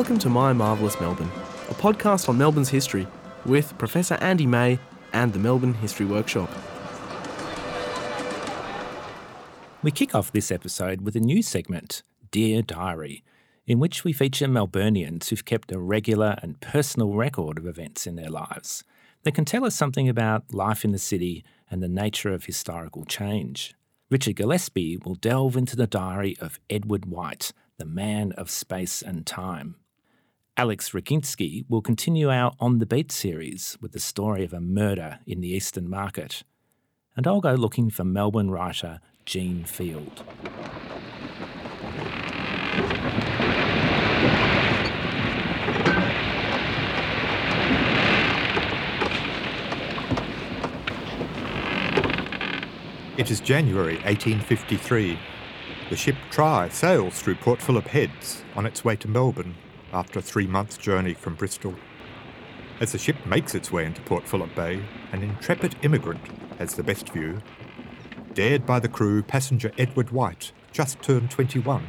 [0.00, 1.30] Welcome to My Marvellous Melbourne,
[1.68, 3.06] a podcast on Melbourne's history
[3.44, 4.78] with Professor Andy May
[5.12, 6.48] and the Melbourne History Workshop.
[9.82, 13.22] We kick off this episode with a new segment, Dear Diary,
[13.66, 18.16] in which we feature Melburnians who've kept a regular and personal record of events in
[18.16, 18.82] their lives.
[19.24, 23.04] They can tell us something about life in the city and the nature of historical
[23.04, 23.74] change.
[24.08, 29.26] Richard Gillespie will delve into the diary of Edward White, the man of space and
[29.26, 29.76] time.
[30.56, 35.20] Alex Rakinski will continue our On the Beat series with the story of a murder
[35.26, 36.42] in the Eastern Market.
[37.16, 40.22] And I'll go looking for Melbourne writer Jean Field.
[53.16, 55.18] It is January 1853.
[55.90, 59.54] The ship Try sails through Port Phillip Heads on its way to Melbourne
[59.92, 61.74] after a three month journey from Bristol.
[62.80, 64.82] As the ship makes its way into Port Phillip Bay,
[65.12, 66.20] an intrepid immigrant
[66.58, 67.42] has the best view.
[68.34, 71.86] Dared by the crew, passenger Edward White, just turned 21,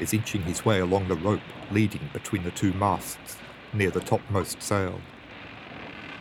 [0.00, 3.36] is inching his way along the rope leading between the two masts
[3.72, 5.00] near the topmost sail.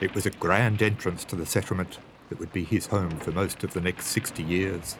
[0.01, 3.63] It was a grand entrance to the settlement that would be his home for most
[3.63, 4.95] of the next 60 years.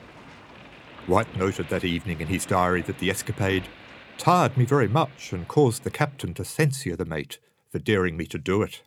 [1.07, 3.67] White noted that evening in his diary that the escapade
[4.17, 8.25] tired me very much and caused the captain to censure the mate for daring me
[8.25, 8.81] to do it.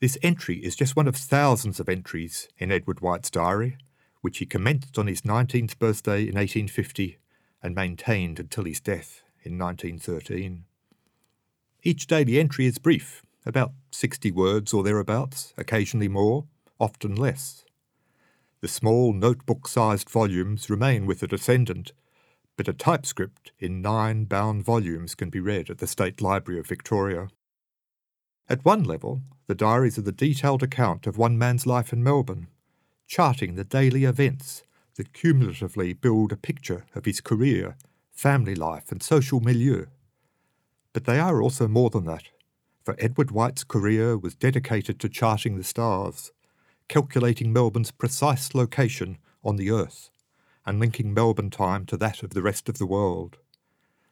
[0.00, 3.76] This entry is just one of thousands of entries in Edward White's diary,
[4.20, 7.18] which he commenced on his 19th birthday in 1850
[7.62, 10.64] and maintained until his death in 1913.
[11.84, 16.46] Each daily entry is brief, about 60 words or thereabouts, occasionally more,
[16.78, 17.64] often less.
[18.60, 21.92] The small notebook sized volumes remain with the descendant,
[22.56, 26.66] but a typescript in nine bound volumes can be read at the State Library of
[26.66, 27.28] Victoria.
[28.48, 32.48] At one level, the diaries are the detailed account of one man's life in Melbourne,
[33.06, 34.62] charting the daily events
[34.96, 37.76] that cumulatively build a picture of his career,
[38.10, 39.86] family life, and social milieu.
[40.92, 42.24] But they are also more than that,
[42.84, 46.32] for Edward White's career was dedicated to charting the stars,
[46.88, 50.10] calculating Melbourne's precise location on the Earth
[50.64, 53.38] and linking Melbourne time to that of the rest of the world.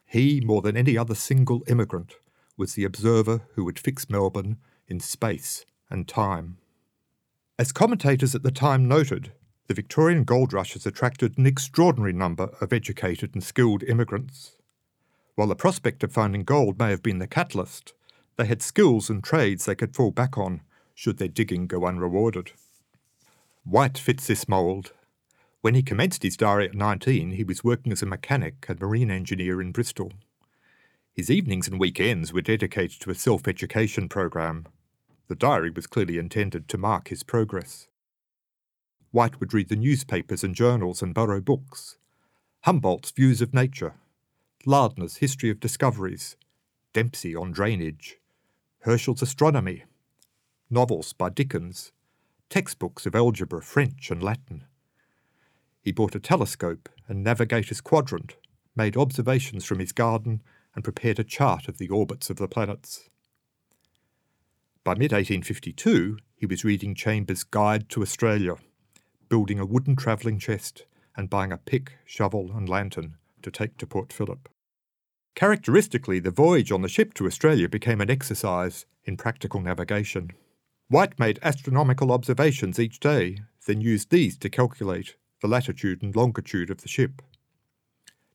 [0.05, 2.15] He, more than any other single immigrant,
[2.57, 4.57] was the observer who would fix Melbourne
[4.87, 6.57] in space and time.
[7.57, 9.31] As commentators at the time noted,
[9.67, 14.57] the Victorian gold rush has attracted an extraordinary number of educated and skilled immigrants.
[15.35, 17.93] While the prospect of finding gold may have been the catalyst,
[18.35, 20.61] they had skills and trades they could fall back on
[20.93, 22.51] should their digging go unrewarded.
[23.63, 24.91] White fits this mould.
[25.61, 29.11] When he commenced his diary at 19, he was working as a mechanic and marine
[29.11, 30.11] engineer in Bristol.
[31.13, 34.65] His evenings and weekends were dedicated to a self education program.
[35.27, 37.87] The diary was clearly intended to mark his progress.
[39.11, 41.97] White would read the newspapers and journals and borrow books.
[42.61, 43.95] Humboldt's Views of Nature,
[44.65, 46.37] Lardner's History of Discoveries,
[46.93, 48.19] Dempsey on Drainage,
[48.79, 49.83] Herschel's Astronomy,
[50.69, 51.91] novels by Dickens,
[52.49, 54.65] textbooks of algebra, French, and Latin.
[55.81, 58.35] He bought a telescope and navigator's quadrant,
[58.75, 60.41] made observations from his garden,
[60.75, 63.09] and prepared a chart of the orbits of the planets.
[64.83, 68.55] By mid 1852, he was reading Chambers' Guide to Australia,
[69.27, 73.87] building a wooden travelling chest, and buying a pick, shovel, and lantern to take to
[73.87, 74.47] Port Phillip.
[75.35, 80.31] Characteristically, the voyage on the ship to Australia became an exercise in practical navigation.
[80.89, 86.69] White made astronomical observations each day, then used these to calculate the latitude and longitude
[86.69, 87.21] of the ship.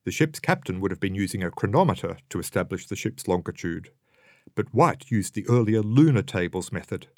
[0.04, 3.90] The ship's captain would have been using a chronometer to establish the ship's longitude,
[4.54, 7.08] but White used the earlier lunar tables method.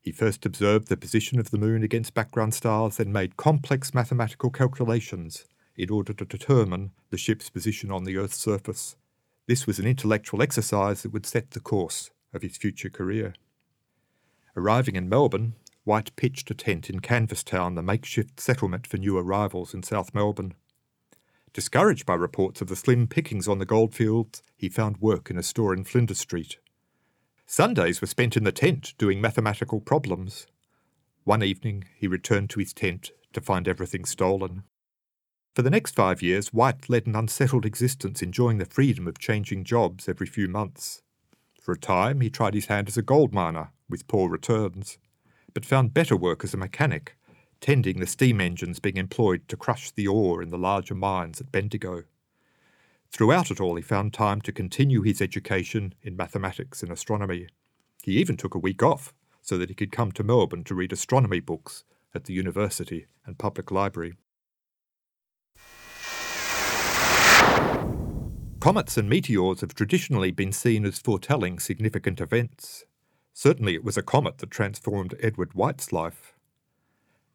[0.00, 4.50] He first observed the position of the moon against background stars, and made complex mathematical
[4.50, 5.44] calculations
[5.76, 8.96] in order to determine the ship's position on the Earth's surface.
[9.46, 13.34] This was an intellectual exercise that would set the course of his future career.
[14.56, 15.54] Arriving in Melbourne,
[15.88, 20.52] White pitched a tent in Canvastown, the makeshift settlement for new arrivals in South Melbourne.
[21.54, 25.42] Discouraged by reports of the slim pickings on the goldfields, he found work in a
[25.42, 26.58] store in Flinders Street.
[27.46, 30.46] Sundays were spent in the tent doing mathematical problems.
[31.24, 34.64] One evening, he returned to his tent to find everything stolen.
[35.54, 39.64] For the next five years, White led an unsettled existence, enjoying the freedom of changing
[39.64, 41.00] jobs every few months.
[41.58, 44.98] For a time, he tried his hand as a gold miner, with poor returns,
[45.58, 47.16] but found better work as a mechanic,
[47.60, 51.50] tending the steam engines being employed to crush the ore in the larger mines at
[51.50, 52.04] Bendigo.
[53.10, 57.48] Throughout it all, he found time to continue his education in mathematics and astronomy.
[58.04, 59.12] He even took a week off
[59.42, 61.82] so that he could come to Melbourne to read astronomy books
[62.14, 64.14] at the university and public library.
[68.60, 72.84] Comets and meteors have traditionally been seen as foretelling significant events.
[73.38, 76.34] Certainly, it was a comet that transformed Edward White's life.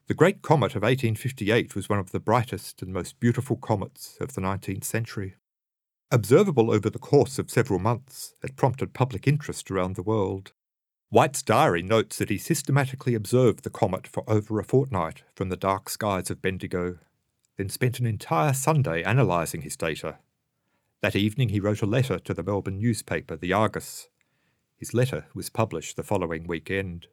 [0.07, 4.33] The Great Comet of 1858 was one of the brightest and most beautiful comets of
[4.33, 5.35] the 19th century.
[6.11, 10.51] Observable over the course of several months, it prompted public interest around the world.
[11.07, 15.55] White's diary notes that he systematically observed the comet for over a fortnight from the
[15.55, 16.99] dark skies of Bendigo,
[17.55, 20.17] then spent an entire Sunday analysing his data.
[21.01, 24.09] That evening he wrote a letter to the Melbourne newspaper, The Argus.
[24.83, 27.07] His letter was published the following weekend.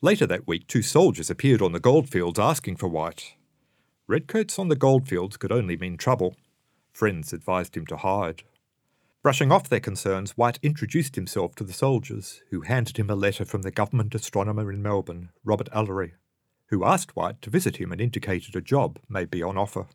[0.00, 3.34] Later that week, two soldiers appeared on the goldfields asking for White.
[4.06, 6.34] Redcoats on the goldfields could only mean trouble.
[6.94, 8.44] Friends advised him to hide.
[9.22, 13.44] Brushing off their concerns, White introduced himself to the soldiers, who handed him a letter
[13.44, 16.14] from the government astronomer in Melbourne, Robert Ellery,
[16.68, 19.88] who asked White to visit him and indicated a job may be on offer.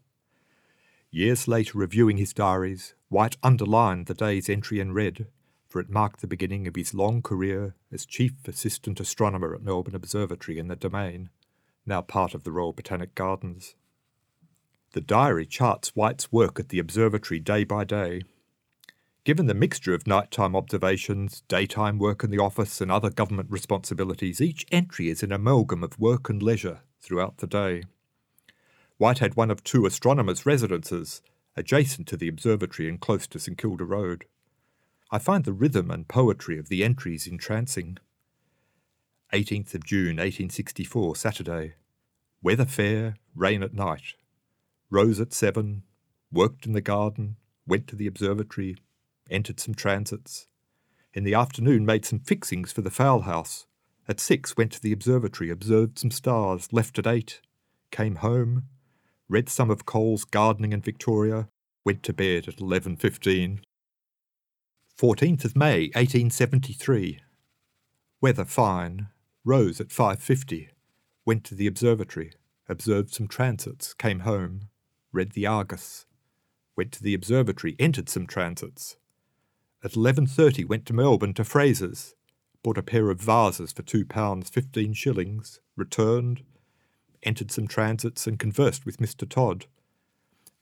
[1.10, 5.26] Years later, reviewing his diaries, White underlined the day's entry in red
[5.72, 9.96] for it marked the beginning of his long career as Chief Assistant Astronomer at Melbourne
[9.96, 11.30] Observatory in the Domain,
[11.86, 13.76] now part of the Royal Botanic Gardens.
[14.92, 18.24] The diary charts White's work at the observatory day by day.
[19.24, 24.42] Given the mixture of nighttime observations, daytime work in the office, and other government responsibilities,
[24.42, 27.84] each entry is an amalgam of work and leisure throughout the day.
[28.98, 31.22] White had one of two astronomers' residences,
[31.56, 34.26] adjacent to the observatory and close to St Kilda Road.
[35.14, 37.98] I find the rhythm and poetry of the entries entrancing.
[39.34, 41.74] 18th of June 1864, Saturday.
[42.42, 44.14] Weather fair, rain at night.
[44.90, 45.84] Rose at seven,
[46.32, 47.36] worked in the garden,
[47.68, 48.78] went to the observatory,
[49.30, 50.48] entered some transits.
[51.14, 53.68] In the afternoon made some fixings for the fowl house.
[54.08, 57.42] At six went to the observatory, observed some stars, left at eight,
[57.92, 58.64] came home,
[59.28, 61.50] read some of Cole's Gardening in Victoria,
[61.84, 63.60] went to bed at 11.15.
[65.02, 67.22] 14th of May 1873.
[68.22, 69.08] Weather fine.
[69.44, 70.68] Rose at 5.50.
[71.26, 72.34] Went to the observatory.
[72.70, 73.96] Observed some transits.
[73.96, 74.70] Came home.
[75.12, 76.06] Read the Argus.
[76.78, 77.76] Went to the observatory.
[77.80, 78.96] Entered some transits.
[79.84, 82.14] At 11.30 went to Melbourne to Fraser's.
[82.62, 85.62] Bought a pair of vases for £2 15 shillings.
[85.76, 86.44] Returned.
[87.24, 89.28] Entered some transits and conversed with Mr.
[89.28, 89.66] Todd.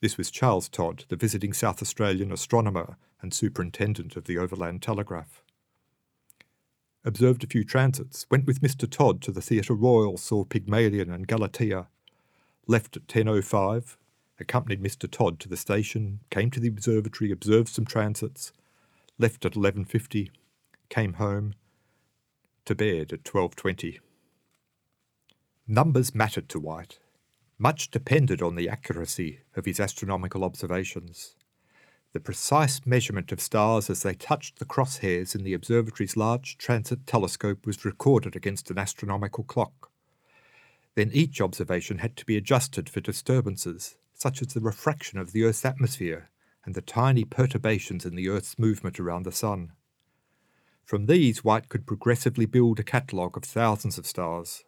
[0.01, 5.44] This was Charles Todd, the visiting South Australian astronomer and superintendent of the Overland Telegraph.
[7.04, 8.90] Observed a few transits, went with Mr.
[8.90, 11.88] Todd to the Theatre Royal, saw Pygmalion and Galatea.
[12.66, 13.98] Left at 10.05,
[14.40, 15.10] accompanied Mr.
[15.10, 18.54] Todd to the station, came to the observatory, observed some transits,
[19.18, 20.30] left at 11.50,
[20.90, 21.56] came home,
[22.63, 24.00] to bed at 12.20.
[25.68, 27.00] Numbers mattered to White.
[27.62, 31.36] Much depended on the accuracy of his astronomical observations.
[32.14, 37.06] The precise measurement of stars as they touched the crosshairs in the observatory's large transit
[37.06, 39.92] telescope was recorded against an astronomical clock.
[40.95, 45.44] Then each observation had to be adjusted for disturbances, such as the refraction of the
[45.44, 46.30] Earth's atmosphere
[46.64, 49.74] and the tiny perturbations in the Earth's movement around the Sun.
[50.86, 54.64] From these, White could progressively build a catalogue of thousands of stars,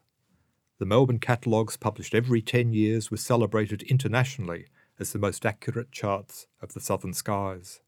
[0.81, 4.65] the Melbourne catalogues, published every 10 years, were celebrated internationally
[4.97, 7.81] as the most accurate charts of the southern skies.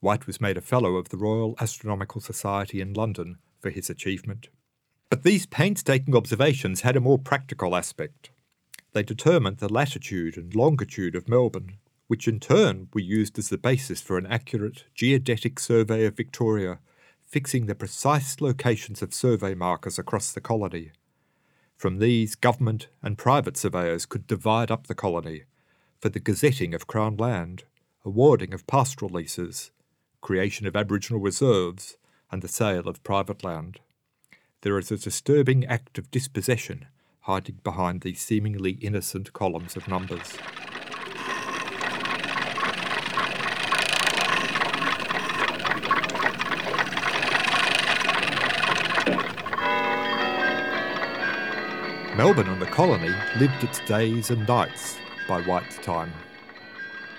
[0.00, 4.48] White was made a Fellow of the Royal Astronomical Society in London for his achievement.
[5.10, 8.30] But these painstaking observations had a more practical aspect.
[8.94, 11.78] They determined the latitude and longitude of Melbourne,
[12.08, 16.80] which in turn were used as the basis for an accurate geodetic survey of Victoria,
[17.24, 20.90] fixing the precise locations of survey markers across the colony.
[21.82, 25.42] From these, government and private surveyors could divide up the colony
[26.00, 27.64] for the gazetting of Crown land,
[28.04, 29.72] awarding of pastoral leases,
[30.20, 31.96] creation of Aboriginal reserves,
[32.30, 33.80] and the sale of private land.
[34.60, 36.86] There is a disturbing act of dispossession
[37.22, 40.34] hiding behind these seemingly innocent columns of numbers.
[52.22, 56.12] Melbourne and the colony lived its days and nights by White's time.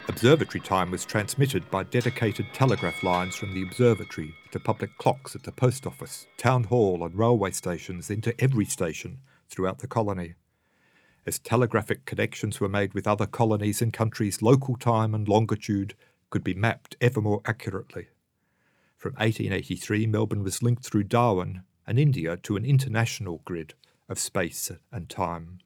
[0.07, 5.43] Observatory time was transmitted by dedicated telegraph lines from the observatory to public clocks at
[5.43, 9.17] the post office, town hall, and railway stations, into every station
[9.49, 10.35] throughout the colony.
[11.25, 15.95] As telegraphic connections were made with other colonies and countries, local time and longitude
[16.29, 18.07] could be mapped ever more accurately.
[18.95, 23.73] From 1883, Melbourne was linked through Darwin and India to an international grid
[24.09, 25.59] of space and time.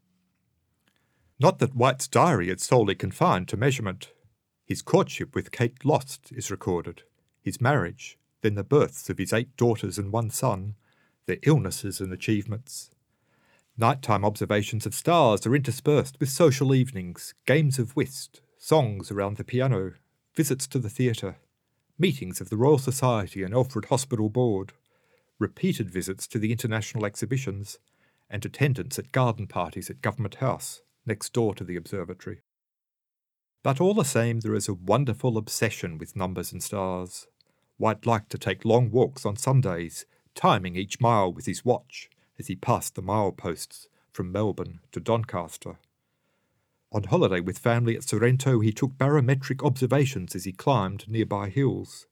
[1.39, 4.11] Not that White's diary is solely confined to measurement.
[4.65, 7.03] His courtship with Kate Lost is recorded,
[7.41, 10.75] his marriage, then the births of his eight daughters and one son,
[11.25, 12.89] their illnesses and achievements.
[13.77, 19.43] Nighttime observations of stars are interspersed with social evenings, games of whist, songs around the
[19.43, 19.93] piano,
[20.35, 21.37] visits to the theatre,
[21.99, 24.73] meetings of the Royal Society and Alfred Hospital Board,
[25.39, 27.77] repeated visits to the international exhibitions,
[28.29, 32.41] and attendance at garden parties at Government House, next door to the observatory.
[33.63, 37.27] But all the same, there is a wonderful obsession with numbers and stars.
[37.77, 40.05] White liked to take long walks on Sundays,
[40.35, 45.77] timing each mile with his watch as he passed the mileposts from Melbourne to Doncaster.
[46.91, 52.07] On holiday with family at Sorrento, he took barometric observations as he climbed nearby hills.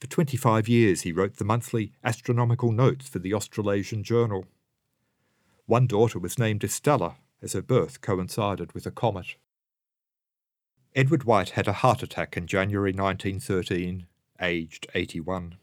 [0.00, 4.46] For 25 years, he wrote the monthly astronomical notes for the Australasian Journal.
[5.66, 9.34] One daughter was named Estella, as her birth coincided with a comet.
[10.94, 14.06] Edward White had a heart attack in January 1913,
[14.40, 15.56] aged 81.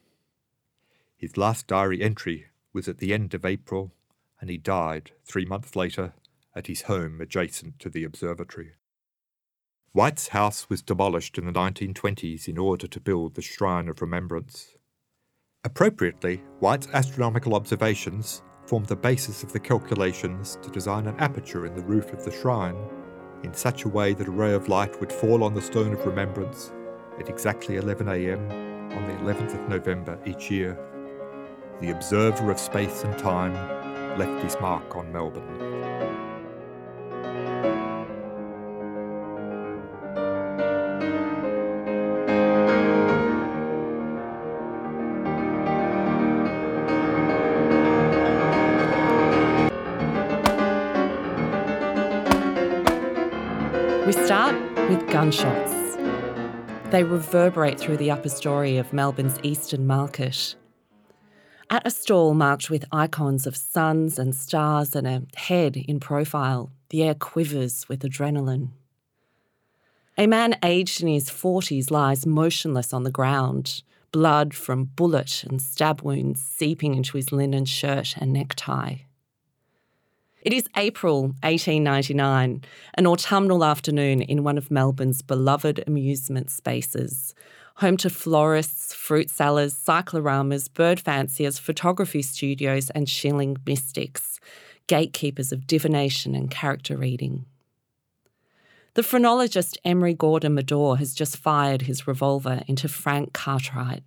[1.15, 3.93] His last diary entry was at the end of April,
[4.41, 6.13] and he died three months later
[6.53, 8.73] at his home adjacent to the observatory.
[9.93, 14.75] White's house was demolished in the 1920s in order to build the Shrine of Remembrance.
[15.63, 21.75] Appropriately, White's astronomical observations formed the basis of the calculations to design an aperture in
[21.75, 22.77] the roof of the shrine
[23.43, 26.05] in such a way that a ray of light would fall on the stone of
[26.05, 26.71] remembrance
[27.19, 30.77] at exactly 11am on the 11th of November each year.
[31.81, 33.53] The observer of space and time
[34.17, 35.72] left his mark on Melbourne.
[55.23, 55.95] Gunshots.
[56.91, 60.55] They reverberate through the upper story of Melbourne's Eastern Market.
[61.69, 66.73] At a stall marked with icons of suns and stars and a head in profile,
[66.89, 68.71] the air quivers with adrenaline.
[70.17, 75.61] A man aged in his 40s lies motionless on the ground, blood from bullet and
[75.61, 78.95] stab wounds seeping into his linen shirt and necktie.
[80.43, 87.33] It is April 1899, an autumnal afternoon in one of Melbourne's beloved amusement spaces,
[87.75, 94.41] home to florists, fruit sellers, cycloramas, bird fanciers, photography studios, and shilling mystics,
[94.87, 97.45] gatekeepers of divination and character reading.
[98.95, 104.03] The phrenologist Emery Gordon Meador has just fired his revolver into Frank Cartwright,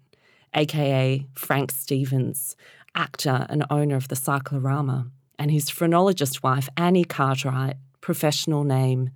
[0.52, 2.56] aka Frank Stevens,
[2.94, 9.10] actor and owner of the Cyclorama and his phrenologist wife, Annie Cartwright, professional name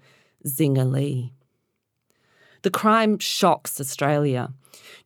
[0.47, 1.33] Zinger Lee.
[2.63, 4.53] The crime shocks Australia.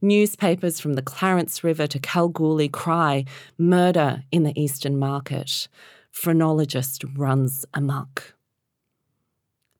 [0.01, 3.25] Newspapers from the Clarence River to Kalgoorlie cry
[3.57, 5.69] murder in the Eastern Market.
[6.11, 8.35] Phrenologist runs amok.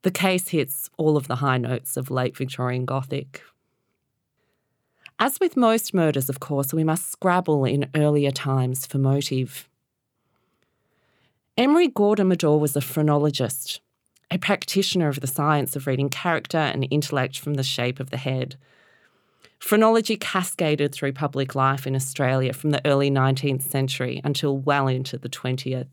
[0.03, 3.41] The case hits all of the high notes of late Victorian Gothic.
[5.17, 9.69] As with most murders, of course, we must scrabble in earlier times for motive.
[11.57, 13.79] Emery Gordon Meador was a phrenologist,
[14.29, 18.17] a practitioner of the science of reading character and intellect from the shape of the
[18.17, 18.57] head.
[19.57, 25.17] Phrenology cascaded through public life in Australia from the early 19th century until well into
[25.17, 25.87] the 20th.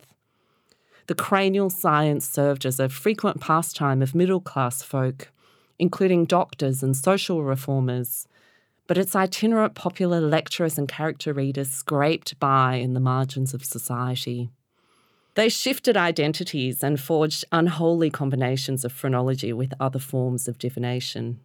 [1.07, 5.31] The cranial science served as a frequent pastime of middle class folk,
[5.79, 8.27] including doctors and social reformers,
[8.89, 14.51] but its itinerant popular lecturers and character readers scraped by in the margins of society.
[15.35, 21.41] They shifted identities and forged unholy combinations of phrenology with other forms of divination.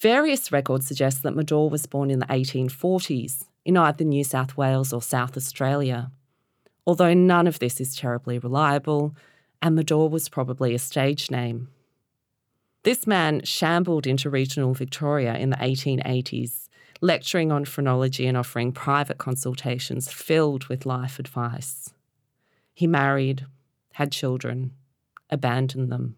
[0.00, 4.92] Various records suggest that Meador was born in the 1840s in either New South Wales
[4.92, 6.10] or South Australia,
[6.84, 9.14] although none of this is terribly reliable,
[9.60, 11.68] and Meador was probably a stage name.
[12.82, 16.68] This man shambled into regional Victoria in the 1880s,
[17.00, 21.92] lecturing on phrenology and offering private consultations filled with life advice.
[22.74, 23.46] He married,
[23.94, 24.72] had children,
[25.30, 26.16] abandoned them.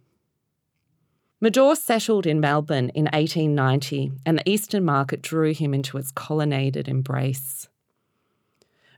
[1.41, 6.89] Meador settled in Melbourne in 1890, and the Eastern Market drew him into its colonnaded
[6.89, 7.69] embrace.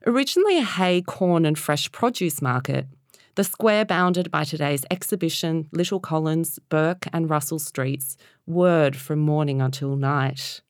[0.06, 2.86] Originally a hay, corn, and fresh produce market,
[3.34, 9.60] the square bounded by today's exhibition, Little Collins, Bourke, and Russell Streets, whirred from morning
[9.60, 10.62] until night.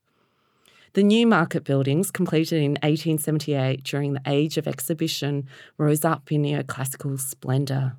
[0.96, 7.20] The Newmarket buildings, completed in 1878 during the age of exhibition, rose up in neoclassical
[7.20, 7.98] splendour.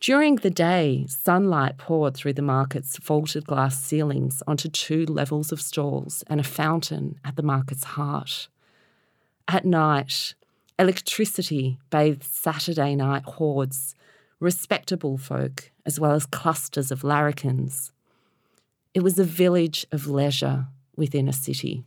[0.00, 5.60] During the day, sunlight poured through the market's vaulted glass ceilings onto two levels of
[5.60, 8.48] stalls and a fountain at the market's heart.
[9.46, 10.34] At night,
[10.78, 13.94] electricity bathed Saturday night hordes,
[14.40, 17.92] respectable folk, as well as clusters of larrikins.
[18.94, 21.84] It was a village of leisure within a city.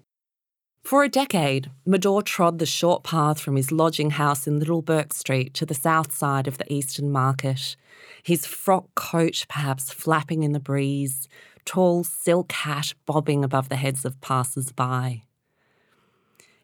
[0.84, 5.14] For a decade, Medore trod the short path from his lodging house in Little Bourke
[5.14, 7.76] Street to the south side of the Eastern Market,
[8.24, 11.28] his frock coat perhaps flapping in the breeze,
[11.66, 15.24] tall silk hat bobbing above the heads of passers by.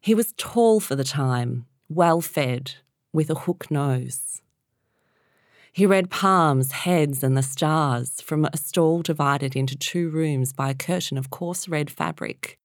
[0.02, 2.76] He was tall for the time, well fed,
[3.12, 4.42] with a hook nose.
[5.76, 10.70] He read palms, heads, and the stars from a stall divided into two rooms by
[10.70, 12.58] a curtain of coarse red fabric.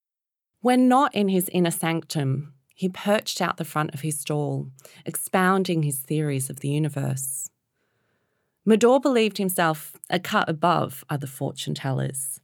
[0.61, 4.69] When not in his inner sanctum, he perched out the front of his stall,
[5.05, 7.51] expounding his theories of the universe.
[8.65, 12.41] Medore believed himself a cut above other fortune tellers.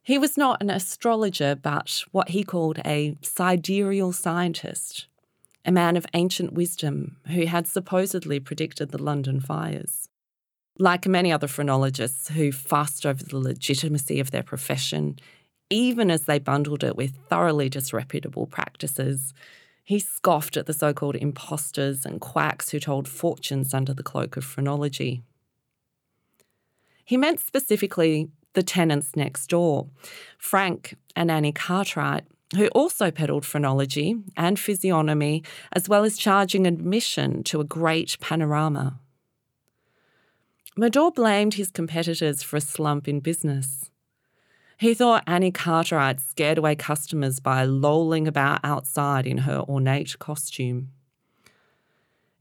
[0.00, 5.08] He was not an astrologer, but what he called a sidereal scientist,
[5.66, 10.08] a man of ancient wisdom who had supposedly predicted the London fires.
[10.78, 15.18] Like many other phrenologists who fussed over the legitimacy of their profession,
[15.68, 19.34] even as they bundled it with thoroughly disreputable practices,
[19.82, 24.36] he scoffed at the so called impostors and quacks who told fortunes under the cloak
[24.36, 25.22] of phrenology.
[27.04, 29.88] He meant specifically the tenants next door,
[30.38, 37.42] Frank and Annie Cartwright, who also peddled phrenology and physiognomy, as well as charging admission
[37.44, 39.00] to a great panorama.
[40.78, 43.90] Medore blamed his competitors for a slump in business.
[44.78, 50.90] He thought Annie Cartwright scared away customers by lolling about outside in her ornate costume.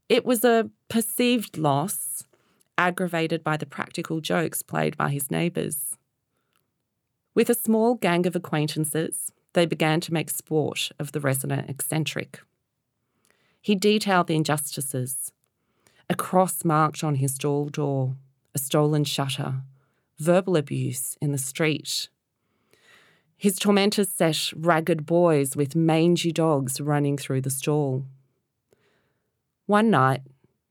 [0.09, 2.25] It was a perceived loss,
[2.77, 5.95] aggravated by the practical jokes played by his neighbours.
[7.33, 12.39] With a small gang of acquaintances, they began to make sport of the resident eccentric.
[13.61, 15.31] He detailed the injustices
[16.07, 18.15] a cross marked on his stall door,
[18.53, 19.63] a stolen shutter,
[20.19, 22.09] verbal abuse in the street.
[23.35, 28.05] His tormentors set ragged boys with mangy dogs running through the stall.
[29.65, 30.21] One night,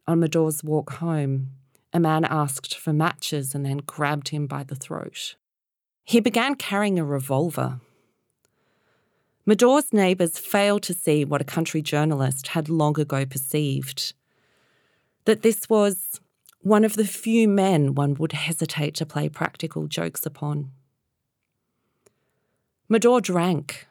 [0.06, 1.50] on Medore's walk home,
[1.92, 5.34] a man asked for matches and then grabbed him by the throat.
[6.04, 7.80] He began carrying a revolver
[9.46, 14.14] Medore's neighbours failed to see what a country journalist had long ago perceived
[15.26, 16.20] that this was
[16.60, 20.70] one of the few men one would hesitate to play practical jokes upon.
[22.88, 23.86] Medore drank.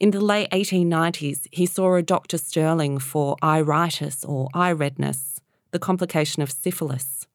[0.00, 2.38] In the late 1890s, he saw a Dr.
[2.38, 5.40] Stirling for iritis or eye redness,
[5.70, 7.26] the complication of syphilis,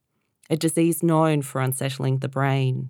[0.49, 2.89] a disease known for unsettling the brain.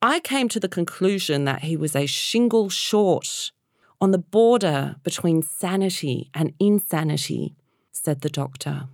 [0.00, 3.52] I came to the conclusion that he was a shingle short
[4.00, 7.54] on the border between sanity and insanity,
[7.92, 8.88] said the doctor.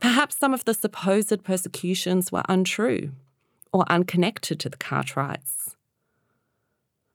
[0.00, 3.12] Perhaps some of the supposed persecutions were untrue
[3.72, 5.76] or unconnected to the Cartwrights.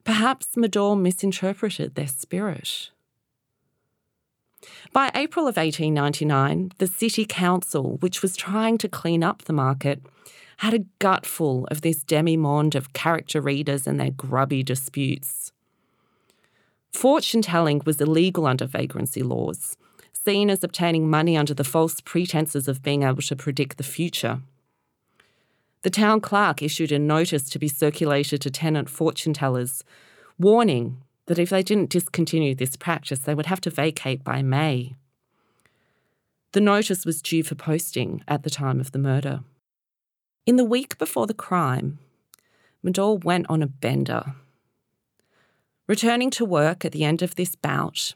[0.04, 2.90] Perhaps Medore misinterpreted their spirit.
[4.92, 10.00] By April of 1899, the City Council, which was trying to clean up the market,
[10.58, 15.52] had a gutful of this demi-monde of character readers and their grubby disputes.
[16.96, 19.76] Fortune telling was illegal under vagrancy laws,
[20.14, 24.40] seen as obtaining money under the false pretences of being able to predict the future.
[25.82, 29.84] The town clerk issued a notice to be circulated to tenant fortune tellers,
[30.38, 34.96] warning that if they didn't discontinue this practice, they would have to vacate by May.
[36.52, 39.40] The notice was due for posting at the time of the murder.
[40.46, 41.98] In the week before the crime,
[42.82, 44.34] Medore went on a bender
[45.86, 48.14] Returning to work at the end of this bout,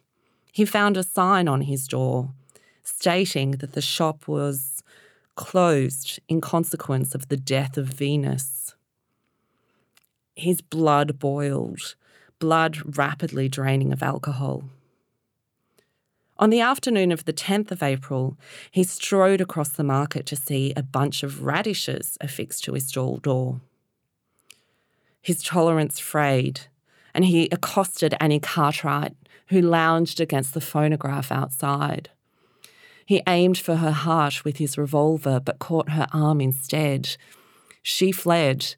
[0.52, 2.30] he found a sign on his door
[2.83, 4.83] stating that the shop was
[5.37, 8.74] closed in consequence of the death of Venus.
[10.35, 11.94] His blood boiled,
[12.38, 14.64] blood rapidly draining of alcohol.
[16.38, 18.37] On the afternoon of the 10th of April,
[18.70, 23.18] he strode across the market to see a bunch of radishes affixed to his stall
[23.18, 23.61] door.
[25.20, 26.62] His tolerance frayed,
[27.14, 29.14] and he accosted Annie Cartwright,
[29.49, 32.11] who lounged against the phonograph outside.
[33.05, 37.16] He aimed for her heart with his revolver but caught her arm instead.
[37.83, 38.77] She fled,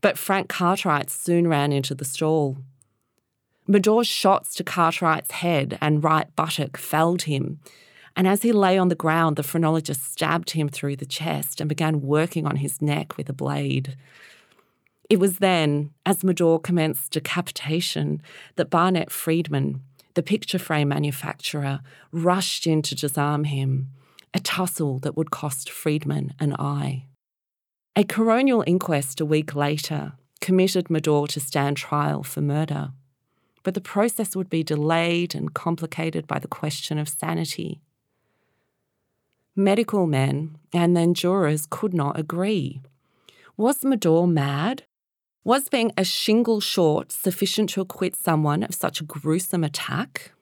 [0.00, 2.56] but Frank Cartwright soon ran into the stall.
[3.66, 7.60] Medore's shots to Cartwright's head and right buttock felled him,
[8.16, 11.68] and as he lay on the ground, the phrenologist stabbed him through the chest and
[11.68, 13.96] began working on his neck with a blade.
[15.08, 18.20] It was then, as Medore commenced decapitation,
[18.56, 19.82] that Barnett Friedman,
[20.14, 21.80] the picture frame manufacturer,
[22.12, 23.88] rushed in to disarm him,
[24.34, 27.06] a tussle that would cost Friedman an eye.
[27.96, 32.92] A coronial inquest a week later committed Medore to stand trial for murder,
[33.62, 37.80] but the process would be delayed and complicated by the question of sanity.
[39.56, 42.82] Medical men and then jurors could not agree.
[43.56, 44.84] Was Medore mad?
[45.48, 50.32] Was being a shingle short sufficient to acquit someone of such a gruesome attack?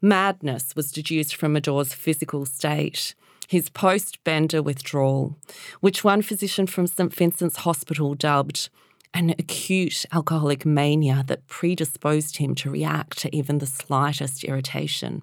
[0.00, 3.14] Madness was deduced from Medore's physical state,
[3.48, 5.36] his post bender withdrawal,
[5.80, 8.70] which one physician from St Vincent's Hospital dubbed
[9.12, 15.20] an acute alcoholic mania that predisposed him to react to even the slightest irritation.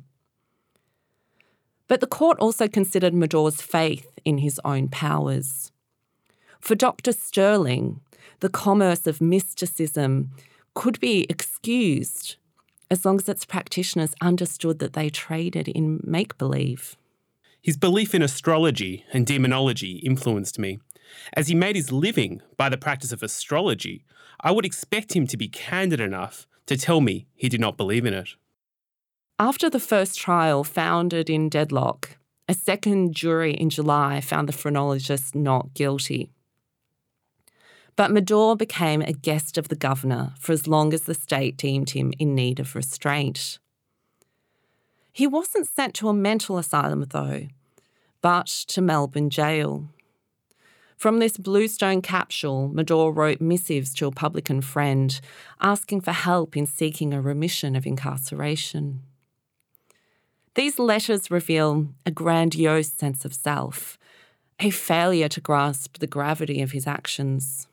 [1.88, 5.72] But the court also considered Medore's faith in his own powers.
[6.60, 7.12] For Dr.
[7.12, 8.02] Sterling,
[8.39, 10.32] the commerce of mysticism
[10.74, 12.36] could be excused
[12.89, 16.96] as long as its practitioners understood that they traded in make believe.
[17.62, 20.80] His belief in astrology and demonology influenced me.
[21.34, 24.06] As he made his living by the practice of astrology,
[24.39, 28.06] I would expect him to be candid enough to tell me he did not believe
[28.06, 28.30] in it.
[29.39, 32.17] After the first trial founded in deadlock,
[32.48, 36.32] a second jury in July found the phrenologist not guilty.
[37.98, 41.90] But Medore became a guest of the governor for as long as the state deemed
[41.90, 43.58] him in need of restraint.
[45.12, 47.48] He wasn't sent to a mental asylum, though,
[48.22, 49.90] but to Melbourne jail.
[50.96, 55.20] From this bluestone capsule, Medore wrote missives to a publican friend
[55.60, 59.02] asking for help in seeking a remission of incarceration.
[60.54, 63.98] These letters reveal a grandiose sense of self,
[64.60, 67.68] a failure to grasp the gravity of his actions.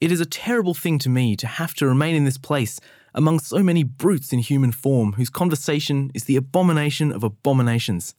[0.00, 2.78] It is a terrible thing to me to have to remain in this place
[3.14, 8.14] among so many brutes in human form whose conversation is the abomination of abominations.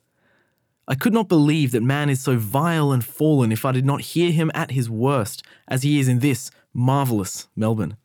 [0.89, 4.01] I could not believe that man is so vile and fallen if I did not
[4.01, 7.95] hear him at his worst, as he is in this marvellous Melbourne.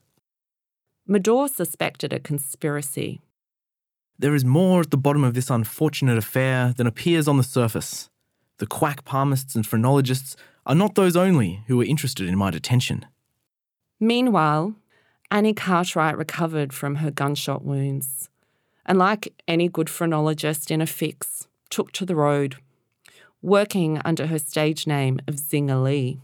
[1.08, 3.22] Medore suspected a conspiracy.
[4.18, 8.08] There is more at the bottom of this unfortunate affair than appears on the surface.
[8.58, 13.06] The quack palmists and phrenologists are not those only who are interested in my detention.
[14.00, 14.74] Meanwhile,
[15.30, 18.28] Annie Cartwright recovered from her gunshot wounds,
[18.86, 22.56] and like any good phrenologist in a fix, took to the road,
[23.42, 26.20] working under her stage name of Zinger Lee.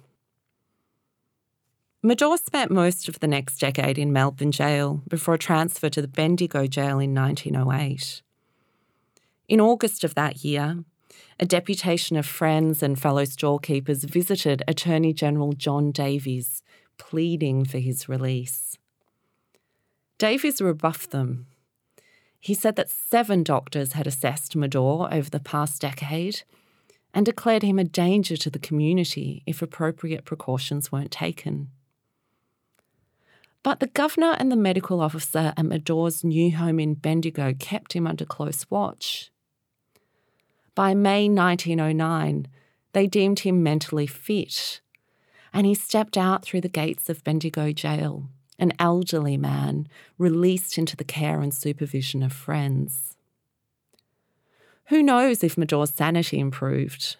[2.02, 6.09] Medore spent most of the next decade in Melbourne jail before a transfer to the
[6.09, 8.22] Bendigo jail in 1908.
[9.48, 10.85] In August of that year,
[11.38, 16.62] a deputation of friends and fellow storekeepers visited Attorney General John Davies
[17.00, 18.76] pleading for his release.
[20.18, 21.46] Davies rebuffed them.
[22.38, 26.42] He said that seven doctors had assessed Medore over the past decade
[27.14, 31.70] and declared him a danger to the community if appropriate precautions weren't taken.
[33.62, 38.06] But the governor and the medical officer at Medore's new home in Bendigo kept him
[38.06, 39.30] under close watch.
[40.74, 42.46] By May 1909,
[42.92, 44.80] they deemed him mentally fit
[45.52, 48.24] and he stepped out through the gates of Bendigo Jail,
[48.58, 53.16] an elderly man released into the care and supervision of friends.
[54.86, 57.16] Who knows if Medore's sanity improved?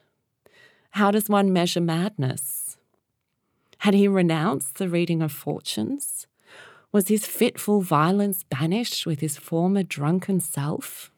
[0.91, 2.77] How does one measure madness?
[3.79, 6.27] Had he renounced the reading of fortunes?
[6.93, 11.10] Was his fitful violence banished with his former drunken self?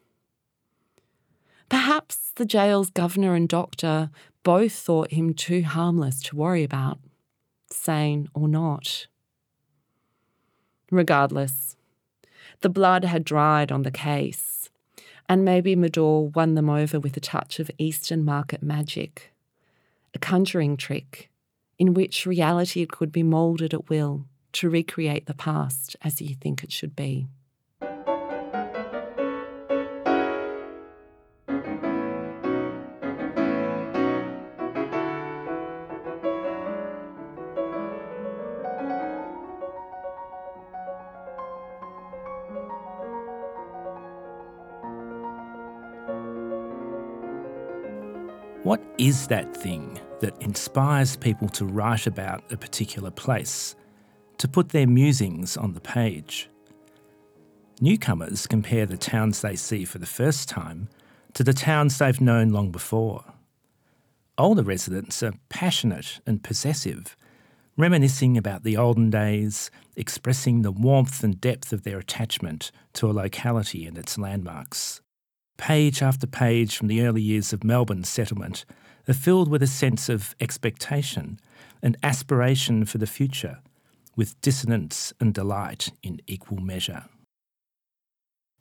[1.73, 4.11] Perhaps the jail's governor and doctor
[4.43, 6.99] both thought him too harmless to worry about,
[7.71, 9.07] sane or not.
[10.91, 11.79] Regardless,
[12.61, 14.69] the blood had dried on the case,
[15.31, 19.33] and maybe Medore won them over with a touch of Eastern market magic,
[20.13, 21.31] a conjuring trick
[21.79, 26.63] in which reality could be moulded at will to recreate the past as you think
[26.63, 27.29] it should be.
[49.03, 53.75] Is that thing that inspires people to write about a particular place,
[54.38, 56.49] to put their musings on the page?
[57.81, 60.88] Newcomers compare the towns they see for the first time
[61.35, 63.25] to the towns they've known long before.
[64.38, 67.17] Older residents are passionate and possessive,
[67.77, 73.12] reminiscing about the olden days, expressing the warmth and depth of their attachment to a
[73.12, 75.01] locality and its landmarks.
[75.57, 78.65] Page after page from the early years of Melbourne's settlement
[79.09, 81.38] are filled with a sense of expectation
[81.83, 83.59] and aspiration for the future,
[84.17, 87.05] with dissonance and delight in equal measure.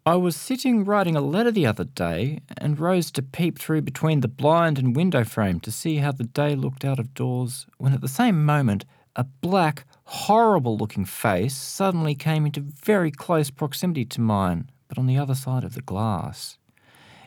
[0.04, 4.22] I was sitting writing a letter the other day and rose to peep through between
[4.22, 7.94] the blind and window frame to see how the day looked out of doors when
[7.94, 8.84] at the same moment
[9.16, 15.06] a black, horrible looking face suddenly came into very close proximity to mine, but on
[15.06, 16.58] the other side of the glass.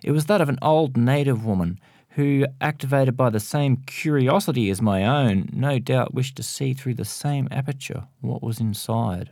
[0.03, 1.79] It was that of an old native woman
[2.15, 6.95] who, activated by the same curiosity as my own, no doubt wished to see through
[6.95, 9.31] the same aperture what was inside.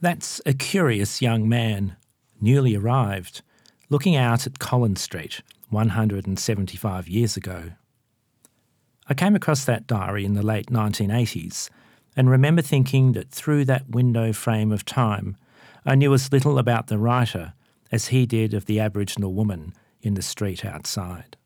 [0.00, 1.96] That's a curious young man,
[2.40, 3.42] newly arrived,
[3.88, 7.70] looking out at Collins Street 175 years ago.
[9.06, 11.70] I came across that diary in the late 1980s
[12.16, 15.36] and remember thinking that through that window frame of time,
[15.84, 17.52] I knew as little about the writer
[17.92, 21.36] as he did of the Aboriginal woman in the street outside.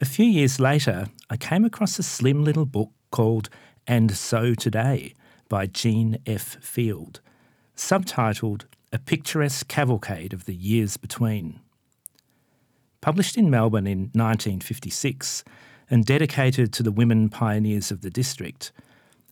[0.00, 3.48] A few years later, I came across a slim little book called
[3.86, 5.14] And So Today
[5.48, 6.56] by Jean F.
[6.60, 7.20] Field,
[7.76, 11.60] subtitled A Picturesque Cavalcade of the Years Between.
[13.00, 15.44] Published in Melbourne in 1956
[15.90, 18.72] and dedicated to the women pioneers of the district,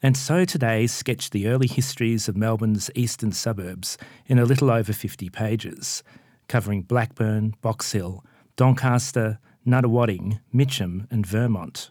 [0.03, 4.93] and so today sketched the early histories of Melbourne's eastern suburbs in a little over
[4.93, 6.03] 50 pages,
[6.49, 8.25] covering Blackburn, Box Hill,
[8.57, 11.91] Doncaster, Nunawading, Mitcham, and Vermont.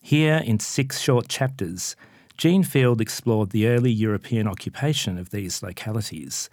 [0.00, 1.96] Here, in six short chapters,
[2.36, 6.48] Jean Field explored the early European occupation of these localities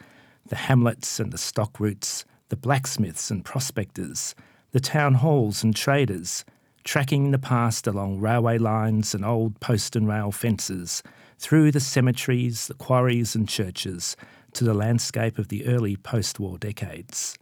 [0.47, 4.33] the hamlets and the stock routes, the blacksmiths and prospectors,
[4.71, 6.45] the town halls and traders,
[6.85, 11.03] tracking the past along railway lines and old post and rail fences,
[11.37, 14.15] through the cemeteries, the quarries and churches,
[14.57, 17.37] to the landscape of the early post war decades.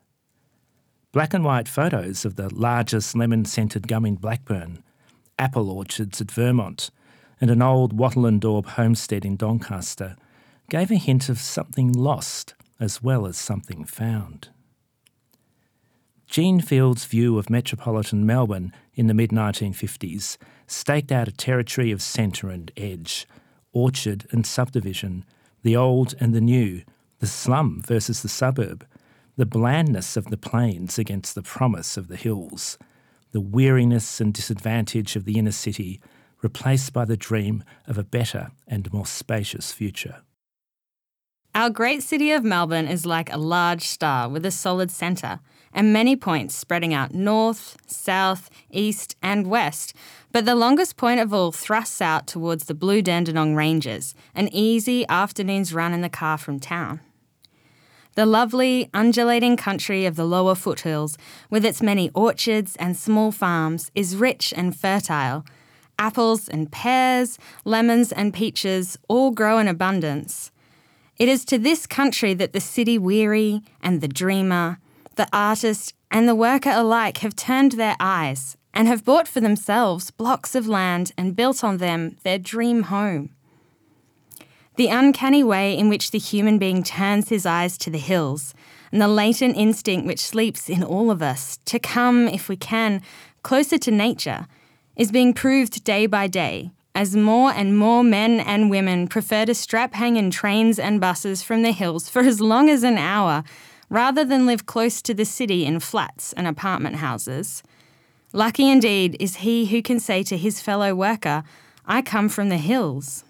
[1.13, 4.83] Black and white photos of the largest lemon scented gum in Blackburn,
[5.39, 6.91] apple orchards at Vermont,
[7.39, 10.17] and an old wattle and daub homestead in Doncaster
[10.69, 14.49] gave a hint of something lost as well as something found.
[16.27, 20.35] Jean Field's view of metropolitan Melbourne in the mid 1950s
[20.67, 23.25] staked out a territory of centre and edge,
[23.71, 25.23] orchard and subdivision,
[25.63, 26.81] the old and the new,
[27.19, 28.85] the slum versus the suburb,
[29.37, 32.77] the blandness of the plains against the promise of the hills,
[33.31, 36.01] the weariness and disadvantage of the inner city
[36.41, 40.21] replaced by the dream of a better and more spacious future.
[41.53, 45.39] Our great city of Melbourne is like a large star with a solid centre
[45.75, 49.93] and many points spreading out north, south, east, and west.
[50.31, 55.05] But the longest point of all thrusts out towards the Blue Dandenong Ranges, an easy
[55.09, 57.01] afternoon's run in the car from town.
[58.15, 61.17] The lovely, undulating country of the lower foothills,
[61.49, 65.45] with its many orchards and small farms, is rich and fertile,
[65.99, 70.51] apples and pears, lemons and peaches all grow in abundance.
[71.17, 74.79] It is to this country that the city weary and the dreamer,
[75.15, 80.11] the artist and the worker alike have turned their eyes and have bought for themselves
[80.11, 83.29] blocks of land and built on them their dream home.
[84.75, 88.53] The uncanny way in which the human being turns his eyes to the hills,
[88.91, 93.01] and the latent instinct which sleeps in all of us to come, if we can,
[93.41, 94.47] closer to nature
[94.97, 99.53] is being proved day by day as more and more men and women prefer to
[99.53, 103.43] strap hang in trains and buses from the hills for as long as an hour
[103.89, 107.63] rather than live close to the city in flats and apartment houses.
[108.33, 111.43] Lucky indeed is he who can say to his fellow worker,
[111.85, 113.23] I come from the hills.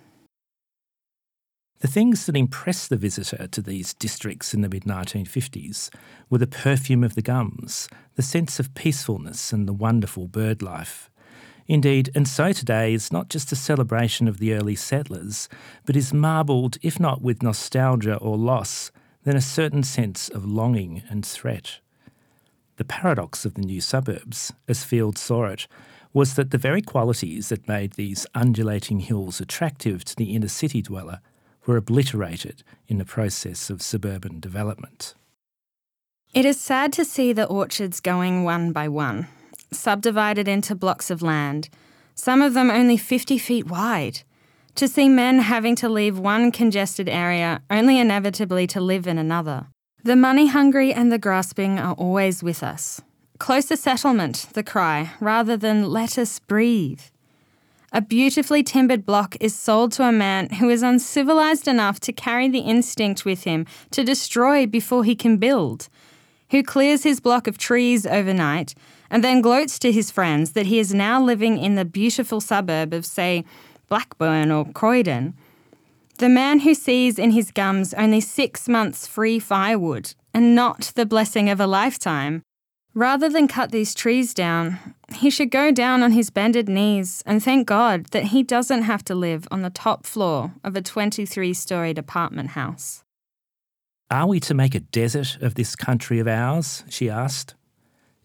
[1.80, 5.94] The things that impressed the visitor to these districts in the mid 1950s
[6.30, 11.12] were the perfume of the gums, the sense of peacefulness, and the wonderful bird life.
[11.68, 15.50] Indeed, and so today is not just a celebration of the early settlers,
[15.86, 18.92] but is marbled, if not with nostalgia or loss,
[19.26, 21.80] then a certain sense of longing and threat.
[22.78, 25.68] The paradox of the new suburbs, as Field saw it,
[26.14, 30.82] was that the very qualities that made these undulating hills attractive to the inner city
[30.82, 31.20] dweller
[31.66, 35.16] were obliterated in the process of suburban development.
[36.34, 39.28] It is sad to see the orchards going one by one,
[39.72, 41.70] subdivided into blocks of land,
[42.14, 44.22] some of them only 50 feet wide.
[44.76, 49.68] To see men having to leave one congested area only inevitably to live in another.
[50.04, 53.02] The money hungry and the grasping are always with us.
[53.40, 57.00] Closer settlement, the cry, rather than let us breathe.
[57.94, 62.50] A beautifully timbered block is sold to a man who is uncivilized enough to carry
[62.50, 65.88] the instinct with him to destroy before he can build,
[66.52, 68.76] who clears his block of trees overnight
[69.10, 72.94] and then gloats to his friends that he is now living in the beautiful suburb
[72.94, 73.46] of, say,
[73.88, 75.36] Blackburn or Croydon.
[76.18, 81.06] The man who sees in his gums only six months free firewood and not the
[81.06, 82.42] blessing of a lifetime
[82.96, 84.80] Rather than cut these trees down,
[85.14, 89.04] he should go down on his bended knees and thank God that he doesn't have
[89.04, 93.04] to live on the top floor of a 23 storied apartment house.
[94.10, 96.86] Are we to make a desert of this country of ours?
[96.88, 97.54] she asked.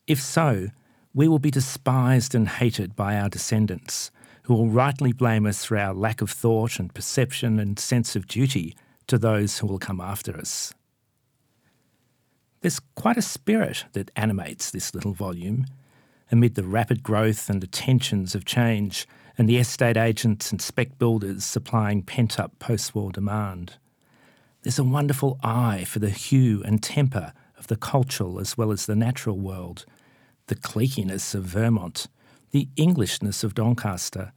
[0.06, 0.68] If so,
[1.12, 4.12] we will be despised and hated by our descendants,
[4.44, 8.26] who will rightly blame us for our lack of thought and perception and sense of
[8.26, 8.76] duty
[9.06, 10.72] to those who will come after us.
[12.60, 15.66] There's quite a spirit that animates this little volume.
[16.30, 20.98] Amid the rapid growth and the tensions of change, and the estate agents and spec
[20.98, 23.78] builders supplying pent up post war demand.
[24.62, 28.84] There's a wonderful eye for the hue and temper of the cultural as well as
[28.84, 29.86] the natural world,
[30.48, 32.06] the cliqueiness of Vermont,
[32.50, 34.32] the Englishness of Doncaster,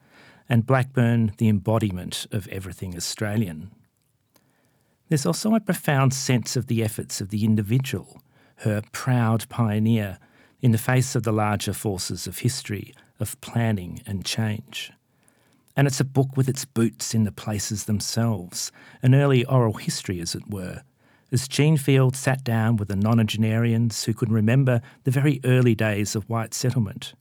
[0.49, 3.71] and Blackburn the embodiment of everything Australian.
[5.09, 8.21] There's also a profound sense of the efforts of the individual,
[8.57, 10.17] her proud pioneer,
[10.61, 14.91] in the face of the larger forces of history, of planning and change.
[15.75, 18.71] And it's a book with its boots in the places themselves,
[19.01, 20.83] an early oral history, as it were,
[21.31, 26.15] as Jean Field sat down with the nonagenarians who could remember the very early days
[26.15, 27.13] of white settlement.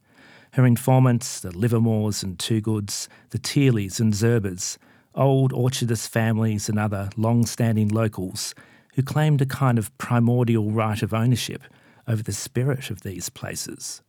[0.53, 4.77] Her informants, the Livermores and Toogoods, the Tearleys and Zerbers,
[5.15, 8.53] old orchardist families and other long standing locals
[8.93, 11.63] who claimed a kind of primordial right of ownership
[12.07, 14.03] over the spirit of these places.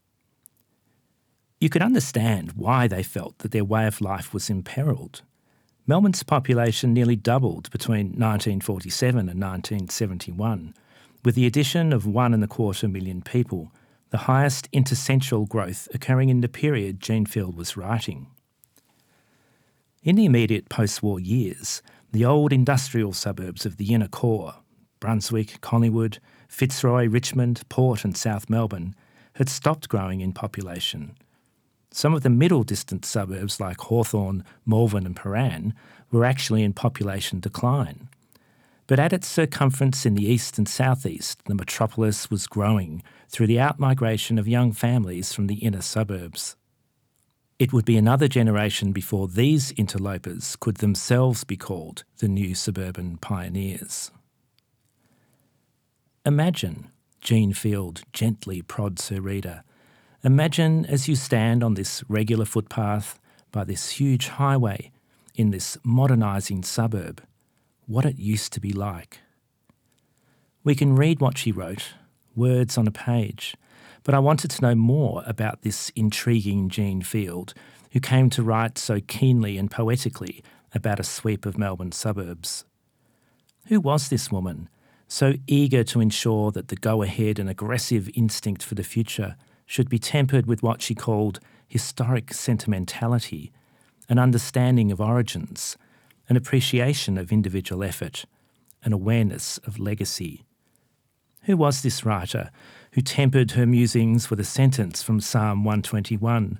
[1.61, 5.22] You could understand why they felt that their way of life was imperilled.
[5.87, 10.74] Melbourne's population nearly doubled between 1947 and 1971,
[11.24, 13.72] with the addition of one and a quarter million people,
[14.14, 18.29] the highest intercensal growth occurring in the period Jean Field was writing.
[20.05, 24.55] In the immediate post war years, the old industrial suburbs of the inner core,
[25.00, 28.94] Brunswick, Collingwood, Fitzroy, Richmond, Port, and South Melbourne
[29.33, 31.16] had stopped growing in population.
[31.90, 35.72] Some of the middle distance suburbs like Hawthorn, Malvern, and Prahran
[36.12, 38.09] were actually in population decline.
[38.87, 43.57] But at its circumference in the east and southeast, the metropolis was growing through the
[43.57, 46.57] outmigration of young families from the inner suburbs.
[47.59, 53.16] It would be another generation before these interlopers could themselves be called the new suburban
[53.18, 54.11] pioneers.
[56.27, 59.62] Imagine, Jean Field gently prods her reader.
[60.23, 63.18] Imagine as you stand on this regular footpath
[63.53, 64.90] by this huge highway
[65.35, 67.23] in this modernising suburb,
[67.87, 69.20] what it used to be like.
[70.62, 71.94] We can read what she wrote,
[72.35, 73.55] words on a page,
[74.03, 77.55] but I wanted to know more about this intriguing Jean Field,
[77.92, 80.42] who came to write so keenly and poetically
[80.75, 82.64] about a sweep of Melbourne suburbs.
[83.68, 84.68] Who was this woman,
[85.07, 89.88] so eager to ensure that the go ahead and aggressive instinct for the future should
[89.88, 93.53] be tempered with what she called historic sentimentality,
[94.09, 95.77] an understanding of origins,
[96.28, 98.24] an appreciation of individual effort,
[98.82, 100.44] an awareness of legacy.
[101.42, 102.50] Who was this writer
[102.92, 106.59] who tempered her musings with a sentence from Psalm 121,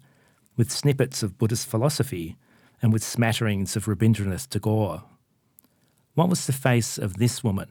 [0.57, 2.37] with snippets of Buddhist philosophy,
[2.83, 5.05] and with smatterings of Rabindranath Tagore?
[6.15, 7.71] What was the face of this woman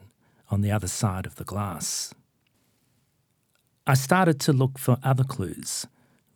[0.50, 2.14] on the other side of the glass?
[3.86, 5.86] I started to look for other clues,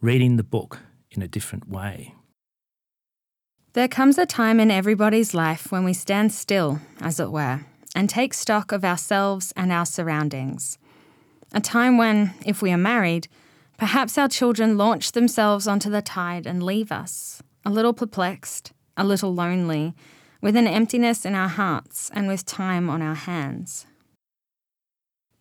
[0.02, 0.80] reading the book
[1.10, 2.14] in a different way.
[3.78, 7.62] There comes a time in everybody's life when we stand still, as it were,
[7.94, 10.80] and take stock of ourselves and our surroundings.
[11.54, 13.28] A time when, if we are married,
[13.78, 19.04] perhaps our children launch themselves onto the tide and leave us, a little perplexed, a
[19.04, 19.94] little lonely,
[20.42, 23.86] with an emptiness in our hearts and with time on our hands.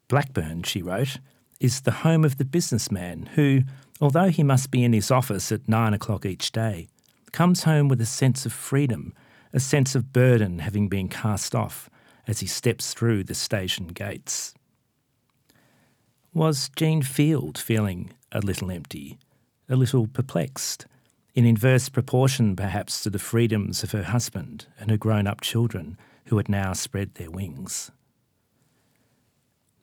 [0.09, 1.21] Blackburn, she wrote,
[1.59, 3.63] is the home of the businessman who,
[3.99, 6.89] although he must be in his office at nine o'clock each day,
[7.33, 9.15] comes home with a sense of freedom,
[9.53, 11.89] a sense of burden having been cast off
[12.27, 14.55] as he steps through the station gates.
[16.35, 19.19] Was Jean Field feeling a little empty,
[19.69, 20.87] a little perplexed,
[21.35, 25.97] in inverse proportion perhaps to the freedoms of her husband and her grown up children
[26.27, 27.91] who had now spread their wings?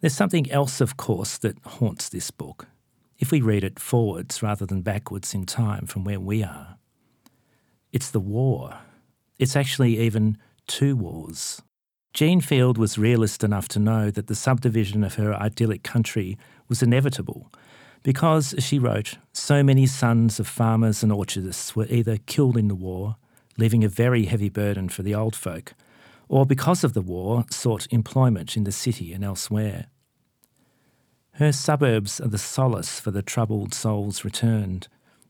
[0.02, 2.68] There's something else, of course, that haunts this book,
[3.20, 6.78] if we read it forwards rather than backwards in time from where we are.
[7.94, 8.80] It's the war.
[9.38, 11.62] It's actually even two wars.
[12.12, 16.38] Jean Field was realist enough to know that the subdivision of her idyllic country
[16.68, 17.52] was inevitable
[18.02, 22.76] because, she wrote, so many sons of farmers and orchardists were either killed in the
[22.76, 23.16] war,
[23.58, 25.74] leaving a very heavy burden for the old folk,
[26.28, 29.86] or because of the war sought employment in the city and elsewhere.
[31.34, 34.88] Her suburbs are the solace for the troubled souls returned,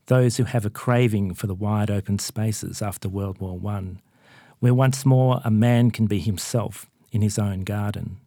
[0.08, 3.98] those who have a craving for the wide open spaces after World War I,
[4.60, 8.18] where once more a man can be himself in his own garden.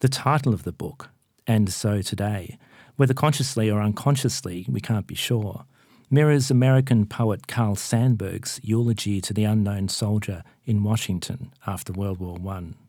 [0.00, 1.10] The title of the book,
[1.46, 2.58] And So Today,
[2.96, 5.64] whether consciously or unconsciously, we can't be sure,
[6.10, 12.38] mirrors American poet Carl Sandburg's eulogy to the unknown soldier in Washington after World War
[12.48, 12.85] I.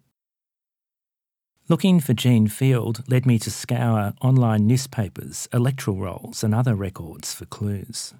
[1.69, 7.33] Looking for Jean Field led me to scour online newspapers, electoral rolls, and other records
[7.33, 8.13] for clues.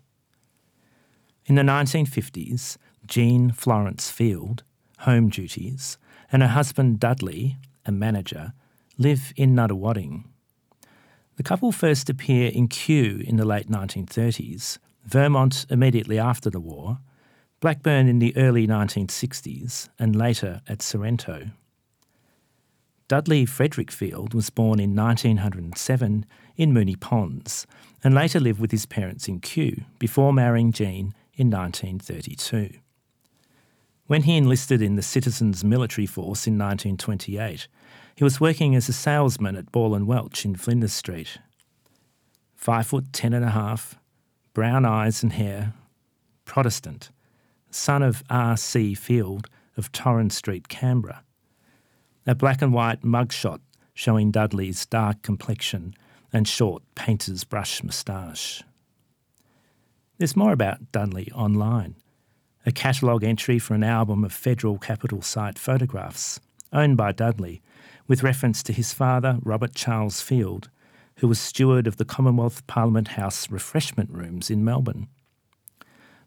[1.46, 2.76] In the 1950s,
[3.06, 4.64] Jean Florence Field,
[5.00, 5.98] home duties,
[6.30, 8.52] and her husband Dudley, a manager,
[8.98, 10.26] live in Nunawading.
[11.38, 16.98] The couple first appear in Kew in the late 1930s, Vermont immediately after the war,
[17.62, 21.52] Blackburn in the early 1960s, and later at Sorrento.
[23.08, 26.26] Dudley Frederick Field was born in 1907
[26.58, 27.66] in Moonee Ponds
[28.04, 32.72] and later lived with his parents in Kew before marrying Jean in 1932.
[34.08, 37.70] When he enlisted in the Citizens Military Force in 1928,
[38.16, 41.38] he was working as a salesman at Ball and Welch in Flinders Street.
[42.56, 43.98] Five foot ten and a half,
[44.54, 45.74] brown eyes and hair,
[46.44, 47.12] Protestant,
[47.72, 48.58] son of R.
[48.58, 48.94] C.
[48.94, 49.48] Field
[49.78, 51.24] of Torrens Street, Canberra
[52.28, 53.62] a black and white mugshot
[53.94, 55.96] showing Dudley's dark complexion
[56.34, 58.64] and short painter's brush moustache.
[60.18, 61.96] There's more about Dudley online.
[62.66, 66.42] A catalogue entry for an album of Federal Capital Site photographs,
[66.74, 67.62] owned by Dudley,
[68.08, 70.70] with reference to his father, Robert Charles Field,
[71.18, 75.08] who was steward of the Commonwealth Parliament House refreshment rooms in Melbourne.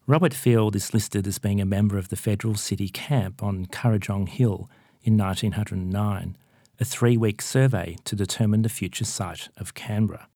[0.06, 4.28] Robert Field is listed as being a member of the Federal City Camp on Kurrajong
[4.28, 4.68] Hill
[5.02, 6.36] in 1909,
[6.78, 10.28] a three week survey to determine the future site of Canberra.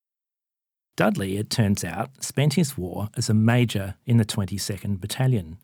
[0.97, 5.59] Dudley, it turns out, spent his war as a major in the 22nd Battalion.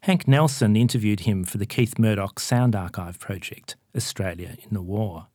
[0.00, 5.26] Hank Nelson interviewed him for the Keith Murdoch Sound Archive project, Australia in the War.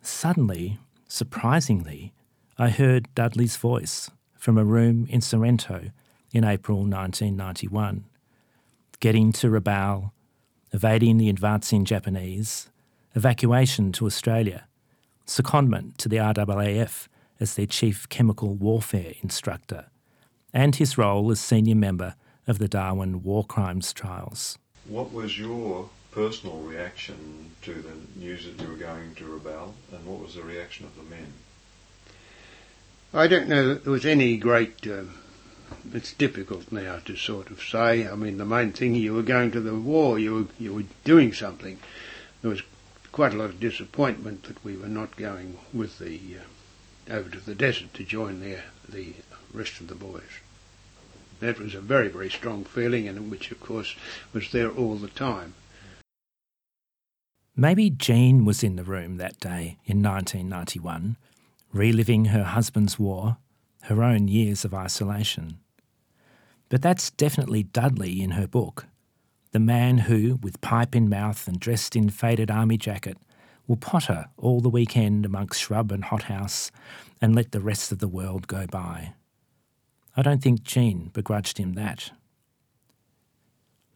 [0.00, 2.14] Suddenly, surprisingly,
[2.56, 5.90] I heard Dudley's voice from a room in Sorrento
[6.32, 8.04] in April 1991.
[9.00, 10.12] Getting to Rabaul,
[10.72, 12.70] evading the advancing Japanese,
[13.14, 14.66] evacuation to Australia,
[15.26, 17.08] secondment to the RAAF
[17.40, 19.86] as their chief chemical warfare instructor,
[20.52, 22.14] and his role as senior member
[22.46, 24.58] of the Darwin war crimes trials.
[24.86, 30.06] What was your personal reaction to the news that you were going to Rabaul, and
[30.06, 31.32] what was the reaction of the men?
[33.12, 35.14] I don't know that there was any great um,
[35.92, 38.06] it's difficult now to sort of say.
[38.06, 40.84] I mean, the main thing you were going to the war, you were you were
[41.04, 41.78] doing something.
[42.42, 42.62] There was
[43.12, 47.40] quite a lot of disappointment that we were not going with the uh, over to
[47.40, 48.58] the desert to join the
[48.88, 49.14] the
[49.52, 50.40] rest of the boys.
[51.40, 53.94] That was a very very strong feeling, and which of course
[54.32, 55.54] was there all the time.
[57.56, 61.16] Maybe Jean was in the room that day in 1991,
[61.72, 63.38] reliving her husband's war
[63.82, 65.58] her own years of isolation.
[66.68, 68.86] But that's definitely Dudley in her book,
[69.52, 73.16] the man who, with pipe in mouth and dressed in faded army jacket,
[73.66, 76.70] will potter all the weekend amongst shrub and hothouse
[77.20, 79.14] and let the rest of the world go by.
[80.16, 82.10] I don't think Jean begrudged him that.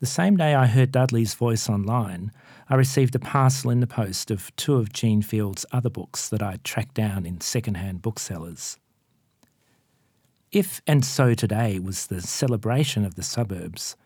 [0.01, 2.33] The same day I heard Dudley's voice online,
[2.68, 6.43] I received a parcel in the post of two of Jean Field's other books that
[6.43, 8.78] I'd tracked down in second-hand booksellers.
[10.53, 13.96] If and so today was the celebration of the suburbs,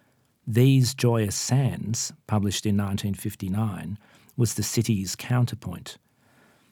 [0.46, 3.98] These Joyous Sands, published in 1959,
[4.36, 5.98] was the city's counterpoint.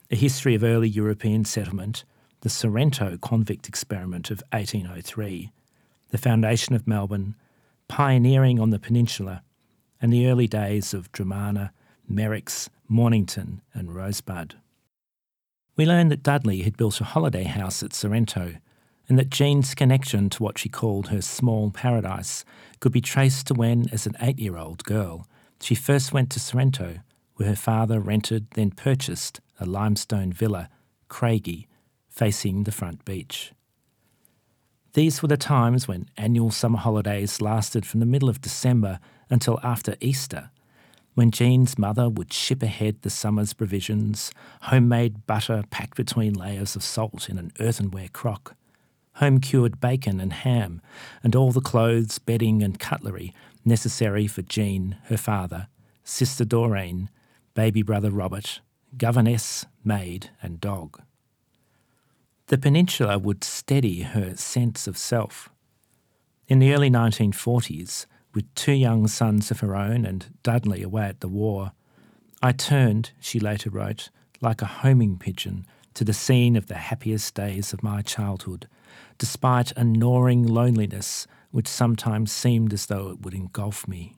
[0.09, 2.05] A history of early European settlement,
[2.39, 5.51] the Sorrento convict experiment of 1803,
[6.09, 7.35] the foundation of Melbourne,
[7.89, 9.43] pioneering on the peninsula,
[10.01, 11.71] and the early days of Dromana,
[12.09, 14.55] Merricks, Mornington, and Rosebud.
[15.75, 18.53] We learned that Dudley had built a holiday house at Sorrento,
[19.07, 22.43] and that Jean's connection to what she called her small paradise
[22.79, 25.27] could be traced to when, as an eight year old girl,
[25.61, 26.99] she first went to Sorrento,
[27.35, 30.69] where her father rented, then purchased, a limestone villa,
[31.07, 31.67] Craigie,
[32.09, 33.51] facing the front beach.
[34.93, 38.99] These were the times when annual summer holidays lasted from the middle of December
[39.29, 40.51] until after Easter,
[41.15, 44.31] when Jean's mother would ship ahead the summer's provisions,
[44.63, 48.55] homemade butter packed between layers of salt in an earthenware crock,
[49.15, 50.81] home cured bacon and ham,
[51.23, 53.33] and all the clothes, bedding, and cutlery
[53.65, 55.67] necessary for Jean, her father,
[56.03, 57.09] sister Doreen,
[57.55, 58.61] baby brother Robert,
[58.97, 61.01] governess, maid, and dog.
[62.47, 65.49] The peninsula would steady her sense of self.
[66.47, 68.05] In the early 1940s,
[68.35, 71.71] with two young sons of her own and Dudley away at the war,
[72.43, 74.09] I turned, she later wrote,
[74.41, 78.67] like a homing pigeon to the scene of the happiest days of my childhood,
[79.17, 84.15] despite a gnawing loneliness which sometimes seemed as though it would engulf me.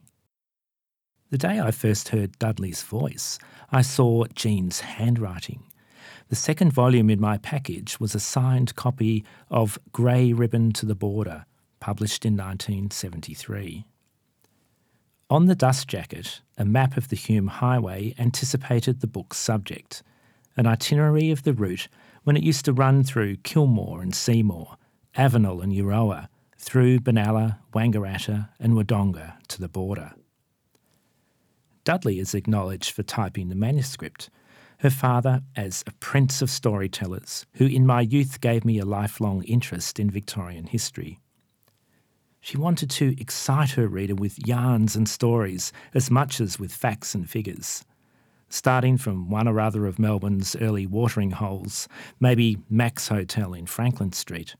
[1.30, 3.38] The day I first heard Dudley's voice,
[3.70, 5.64] I saw Jean's handwriting.
[6.30, 10.94] The second volume in my package was a signed copy of Grey Ribbon to the
[10.94, 11.44] Border,
[11.80, 13.86] published in 1973.
[15.30, 20.02] On the dust jacket, a map of the Hume Highway anticipated the book's subject,
[20.56, 21.88] an itinerary of the route
[22.28, 24.76] when it used to run through Kilmore and Seymour,
[25.16, 30.12] Avenel and Euroa, through Benalla, Wangaratta, and Wodonga to the border.
[31.84, 34.28] Dudley is acknowledged for typing the manuscript,
[34.80, 39.42] her father as a prince of storytellers who in my youth gave me a lifelong
[39.44, 41.20] interest in Victorian history.
[42.42, 47.14] She wanted to excite her reader with yarns and stories as much as with facts
[47.14, 47.86] and figures.
[48.50, 51.86] Starting from one or other of Melbourne's early watering holes,
[52.18, 54.54] maybe Mac's Hotel in Franklin Street,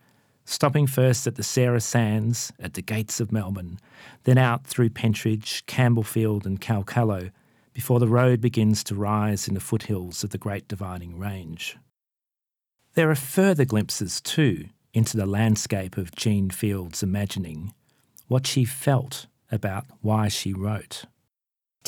[0.44, 3.78] stopping first at the Sarah Sands at the gates of Melbourne,
[4.24, 7.30] then out through Pentridge, Campbellfield, and Kalkallo
[7.72, 11.76] before the road begins to rise in the foothills of the Great Dividing Range.
[12.94, 17.72] There are further glimpses, too, into the landscape of Jean Field's imagining,
[18.26, 21.04] what she felt about why she wrote.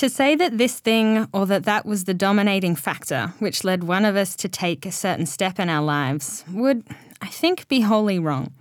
[0.01, 4.07] To say that this thing or that that was the dominating factor which led one
[4.07, 6.87] of us to take a certain step in our lives would,
[7.21, 8.55] I think, be wholly wrong.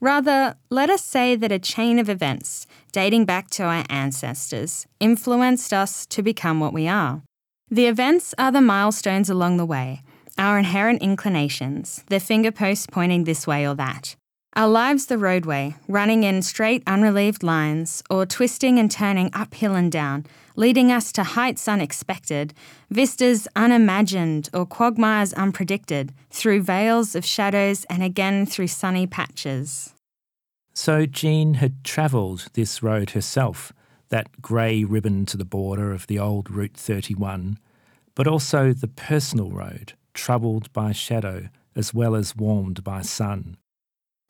[0.00, 5.74] Rather, let us say that a chain of events dating back to our ancestors influenced
[5.74, 7.20] us to become what we are.
[7.70, 10.00] The events are the milestones along the way,
[10.38, 14.16] our inherent inclinations, the finger posts pointing this way or that.
[14.56, 19.90] Our lives the roadway, running in straight, unrelieved lines, or twisting and turning uphill and
[19.90, 22.54] down, leading us to heights unexpected,
[22.88, 29.92] vistas unimagined, or quagmires unpredicted, through veils of shadows and again through sunny patches.
[30.72, 33.72] So Jean had travelled this road herself,
[34.10, 37.58] that grey ribbon to the border of the old Route 31,
[38.14, 43.56] but also the personal road, troubled by shadow as well as warmed by sun.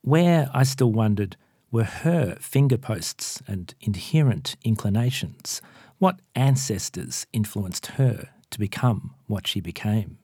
[0.04, 1.38] Where, I still wondered,
[1.70, 5.62] were her finger posts and inherent inclinations?
[5.96, 10.18] What ancestors influenced her to become what she became?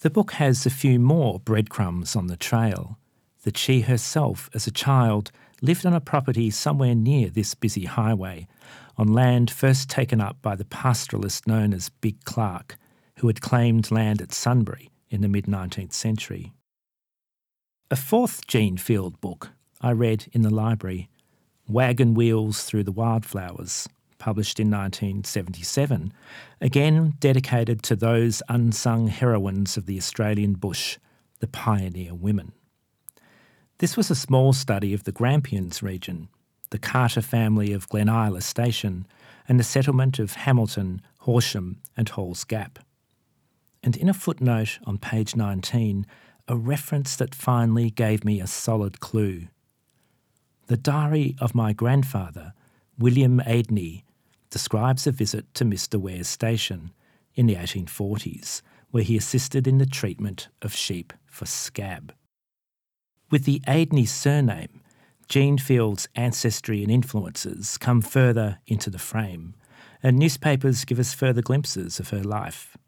[0.00, 2.98] The book has a few more breadcrumbs on the trail
[3.44, 5.30] that she herself, as a child,
[5.62, 8.48] lived on a property somewhere near this busy highway,
[8.96, 12.76] on land first taken up by the pastoralist known as Big Clarke,
[13.18, 16.54] who had claimed land at Sunbury in the mid 19th century.
[17.90, 19.48] A fourth Jean Field book
[19.80, 21.08] I read in the library,
[21.66, 26.12] Wagon Wheels Through the Wildflowers, published in 1977,
[26.60, 30.98] again dedicated to those unsung heroines of the Australian bush,
[31.38, 32.52] the pioneer women.
[33.78, 36.28] This was a small study of the Grampians region,
[36.68, 39.06] the Carter family of Glen Isla Station,
[39.48, 42.80] and the settlement of Hamilton, Horsham, and Halls Gap.
[43.82, 46.04] And in a footnote on page 19,
[46.48, 49.48] a reference that finally gave me a solid clue.
[50.66, 52.54] The diary of my grandfather,
[52.98, 54.04] William Adeney,
[54.50, 56.00] describes a visit to Mr.
[56.00, 56.92] Ware's station
[57.34, 62.14] in the 1840s, where he assisted in the treatment of sheep for scab.
[63.30, 64.80] With the Adeney surname,
[65.28, 69.54] Jean Field's ancestry and influences come further into the frame,
[70.02, 72.78] and newspapers give us further glimpses of her life.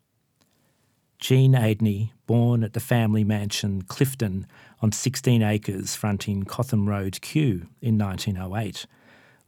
[1.21, 4.47] Jean Adeney, born at the family mansion Clifton
[4.81, 8.87] on 16 acres fronting Cotham Road, Kew, in 1908,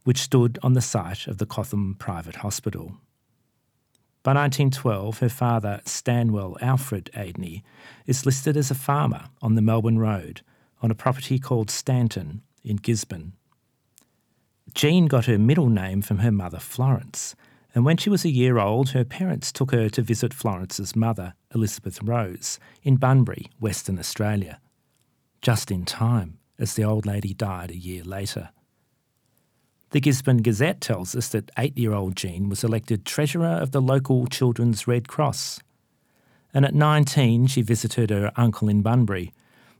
[0.03, 2.97] which stood on the site of the Cotham Private Hospital.
[4.21, 7.63] By 1912, her father, Stanwell Alfred Adeney,
[8.05, 10.41] is listed as a farmer on the Melbourne Road
[10.81, 13.33] on a property called Stanton in Gisborne.
[14.73, 17.35] Jean got her middle name from her mother, Florence,
[17.75, 21.33] and when she was a year old, her parents took her to visit Florence's mother,
[21.55, 24.59] Elizabeth Rose, in Bunbury, Western Australia.
[25.41, 28.49] Just in time, as the old lady died a year later.
[29.89, 33.81] The Gisborne Gazette tells us that eight year old Jean was elected treasurer of the
[33.81, 35.59] local Children's Red Cross.
[36.53, 39.33] And at 19, she visited her uncle in Bunbury,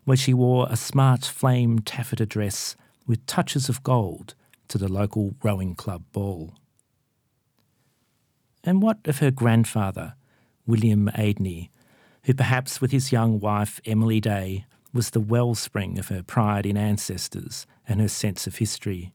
[0.03, 2.75] where she wore a smart flame taffeta dress
[3.05, 4.33] with touches of gold
[4.67, 6.53] to the local rowing club ball.
[8.63, 10.15] And what of her grandfather,
[10.65, 11.69] William Adeney,
[12.23, 16.77] who perhaps with his young wife Emily Day was the wellspring of her pride in
[16.77, 19.13] ancestors and her sense of history?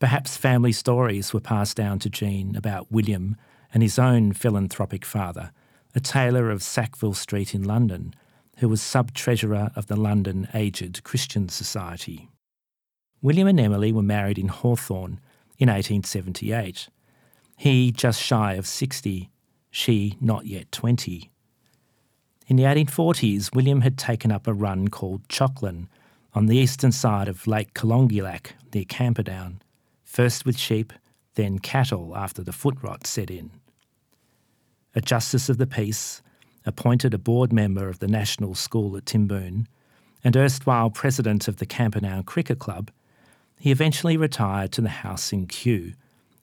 [0.00, 3.36] Perhaps family stories were passed down to Jean about William
[3.72, 5.52] and his own philanthropic father,
[5.94, 8.14] a tailor of Sackville Street in London,
[8.58, 12.28] who was sub treasurer of the London Aged Christian Society.
[13.22, 15.20] William and Emily were married in Hawthorn
[15.58, 16.88] in 1878.
[17.58, 19.30] He just shy of 60,
[19.68, 21.28] she not yet 20.
[22.46, 25.88] In the 1840s, William had taken up a run called Chocklin
[26.34, 29.60] on the eastern side of Lake Colongulac near Camperdown,
[30.04, 30.92] first with sheep,
[31.34, 33.50] then cattle after the foot rot set in.
[34.94, 36.22] A Justice of the Peace,
[36.64, 39.66] appointed a board member of the National School at Timboon,
[40.22, 42.92] and erstwhile president of the Camperdown Cricket Club,
[43.58, 45.94] he eventually retired to the house in Kew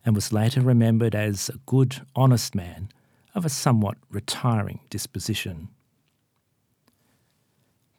[0.05, 2.89] and was later remembered as a good, honest man
[3.33, 5.69] of a somewhat retiring disposition.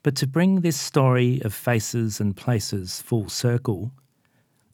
[0.03, 3.91] But to bring this story of faces and places full circle,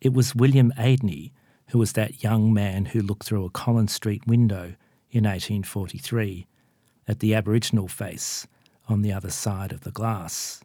[0.01, 1.33] it was William Adeney
[1.72, 4.74] who was that young man who looked through a Collins Street window
[5.11, 6.47] in 1843
[7.09, 8.47] at the Aboriginal face
[8.91, 10.62] on the other side of the glass.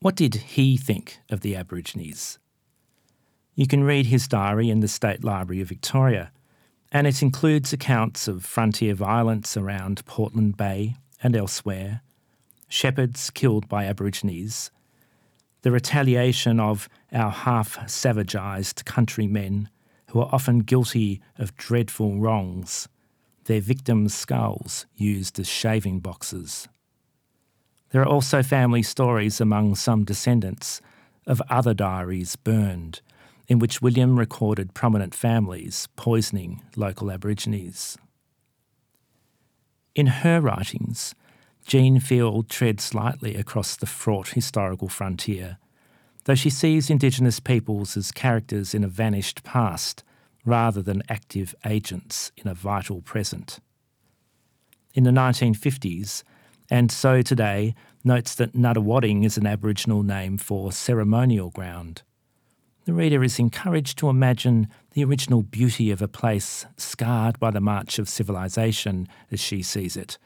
[0.00, 2.38] What did he think of the Aborigines?
[3.58, 6.30] You can read his diary in the State Library of Victoria,
[6.92, 12.02] and it includes accounts of frontier violence around Portland Bay and elsewhere,
[12.68, 14.70] shepherds killed by Aborigines,
[15.62, 19.70] the retaliation of our half savagised countrymen
[20.10, 22.88] who are often guilty of dreadful wrongs,
[23.46, 26.68] their victims' skulls used as shaving boxes.
[27.88, 30.82] There are also family stories among some descendants
[31.26, 33.00] of other diaries burned
[33.48, 37.96] in which William recorded prominent families poisoning local Aborigines.
[39.94, 41.14] In her writings,
[41.66, 45.58] Jean Field treads lightly across the fraught historical frontier,
[46.24, 50.04] though she sees Indigenous peoples as characters in a vanished past
[50.44, 53.58] rather than active agents in a vital present.
[54.94, 56.22] In the 1950s,
[56.70, 57.74] and so today,
[58.04, 62.02] notes that Nunawading is an Aboriginal name for ceremonial ground
[62.86, 67.60] the reader is encouraged to imagine the original beauty of a place scarred by the
[67.60, 70.18] march of civilization as she sees it,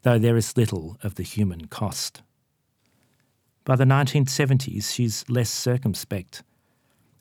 [0.00, 2.22] though there is little of the human cost.
[3.64, 6.42] By the 1970s, she's less circumspect.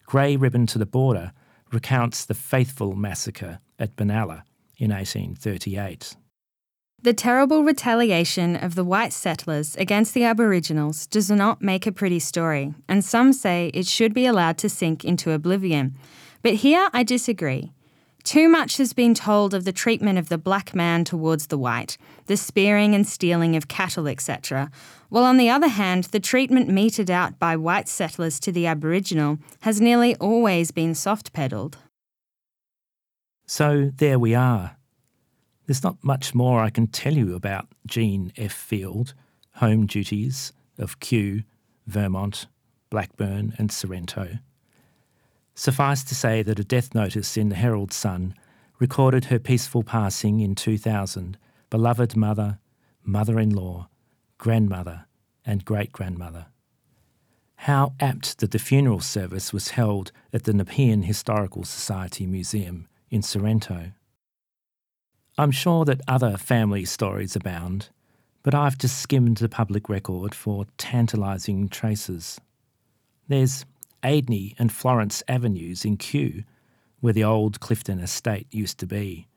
[0.05, 1.33] Grey Ribbon to the Border
[1.73, 4.43] recounts the Faithfull massacre at Benalla
[4.77, 6.15] in 1838.
[7.05, 12.17] The terrible retaliation of the white settlers against the Aboriginals does not make a pretty
[12.17, 15.95] story, and some say it should be allowed to sink into oblivion.
[16.41, 17.73] But here I disagree.
[18.23, 21.95] Too much has been told of the treatment of the black man towards the white,
[22.25, 24.71] the spearing and stealing of cattle, etc.,
[25.09, 29.37] while on the other hand, the treatment meted out by white settlers to the Aboriginal
[29.59, 31.77] has nearly always been soft pedalled.
[33.45, 34.74] So there we are
[35.65, 38.53] there's not much more I can tell you about Jean F.
[38.53, 39.13] Field,
[39.55, 41.43] home duties of Kew,
[41.87, 42.47] Vermont,
[42.89, 44.39] Blackburn, and Sorrento.
[45.53, 48.35] Suffice to say that a death notice in the Herald Sun
[48.79, 51.37] recorded her peaceful passing in 2000,
[51.69, 52.59] beloved mother,
[53.03, 53.87] mother in law,
[54.37, 55.05] grandmother,
[55.45, 56.47] and great grandmother.
[57.59, 63.21] How apt that the funeral service was held at the Nepean Historical Society Museum in
[63.21, 63.91] Sorrento.
[65.37, 67.89] I'm sure that other family stories abound,
[68.41, 72.39] but I've just skimmed the public record for tantalising traces.
[73.27, 73.65] There's
[74.01, 76.45] Adeney and Florence Avenues in Kew,
[77.01, 79.27] where the old Clifton estate used to be.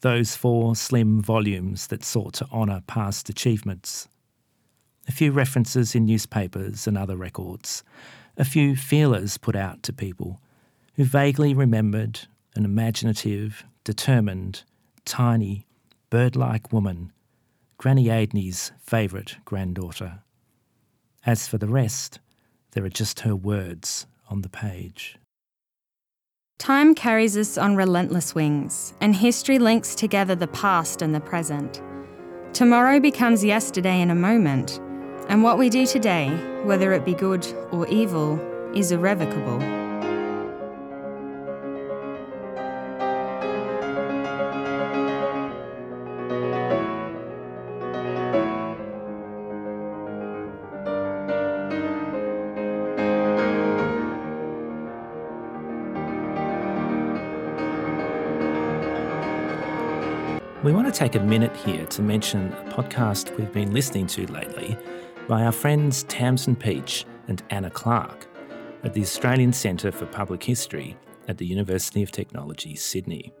[0.00, 4.08] Those four slim volumes that sought to honour past achievements.
[5.06, 7.84] A few references in newspapers and other records.
[8.36, 10.40] A few feelers put out to people
[10.94, 12.20] who vaguely remembered
[12.56, 14.64] an imaginative, determined,
[15.04, 15.66] tiny,
[16.10, 17.12] bird like woman,
[17.78, 20.20] Granny Adeney's favourite granddaughter.
[21.26, 22.20] As for the rest,
[22.72, 25.16] there are just her words on the page.
[26.58, 31.82] Time carries us on relentless wings, and history links together the past and the present.
[32.52, 34.80] Tomorrow becomes yesterday in a moment,
[35.28, 36.28] and what we do today,
[36.62, 38.38] whether it be good or evil,
[38.74, 39.83] is irrevocable.
[60.94, 64.76] To take a minute here to mention a podcast we've been listening to lately
[65.26, 68.28] by our friends Tamsin Peach and Anna Clark
[68.84, 73.32] at the Australian Centre for Public History at the University of Technology, Sydney.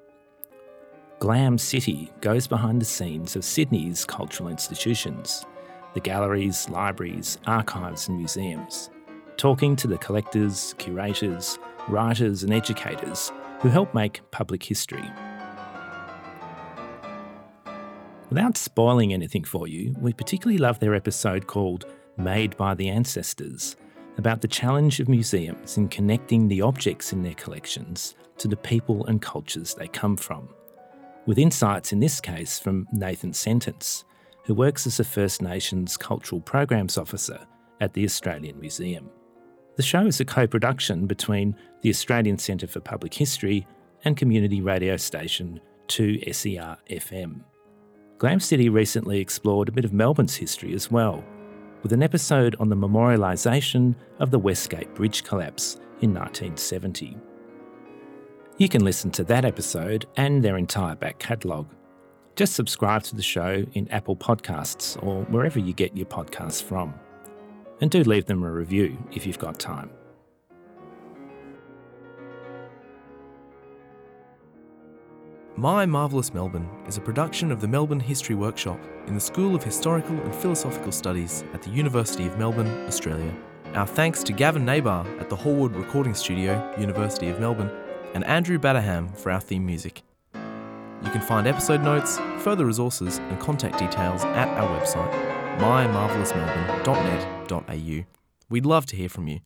[1.20, 5.46] Glam City goes behind the scenes of Sydney's cultural institutions,
[5.92, 8.90] the galleries, libraries, archives, and museums,
[9.36, 13.30] talking to the collectors, curators, writers, and educators
[13.60, 15.08] who help make public history.
[18.34, 21.84] Without spoiling anything for you, we particularly love their episode called
[22.16, 23.76] Made by the Ancestors,
[24.18, 29.06] about the challenge of museums in connecting the objects in their collections to the people
[29.06, 30.48] and cultures they come from.
[31.26, 34.04] With insights in this case from Nathan Sentence,
[34.42, 37.46] who works as a First Nations Cultural Programs Officer
[37.80, 39.10] at the Australian Museum.
[39.76, 43.64] The show is a co production between the Australian Centre for Public History
[44.04, 47.44] and community radio station 2SER FM.
[48.18, 51.24] Glam City recently explored a bit of Melbourne's history as well,
[51.82, 57.16] with an episode on the memorialisation of the Westgate Bridge collapse in 1970.
[58.56, 61.68] You can listen to that episode and their entire back catalogue.
[62.36, 66.94] Just subscribe to the show in Apple Podcasts or wherever you get your podcasts from.
[67.80, 69.90] And do leave them a review if you've got time.
[75.56, 79.62] My Marvellous Melbourne is a production of the Melbourne History Workshop in the School of
[79.62, 83.32] Historical and Philosophical Studies at the University of Melbourne, Australia.
[83.74, 87.70] Our thanks to Gavin Nabar at the Hallwood Recording Studio, University of Melbourne,
[88.14, 90.02] and Andrew Batterham for our theme music.
[90.34, 95.12] You can find episode notes, further resources, and contact details at our website,
[95.60, 98.04] mymarvellousmelbourne.net.au.
[98.48, 99.38] We'd love to hear from you.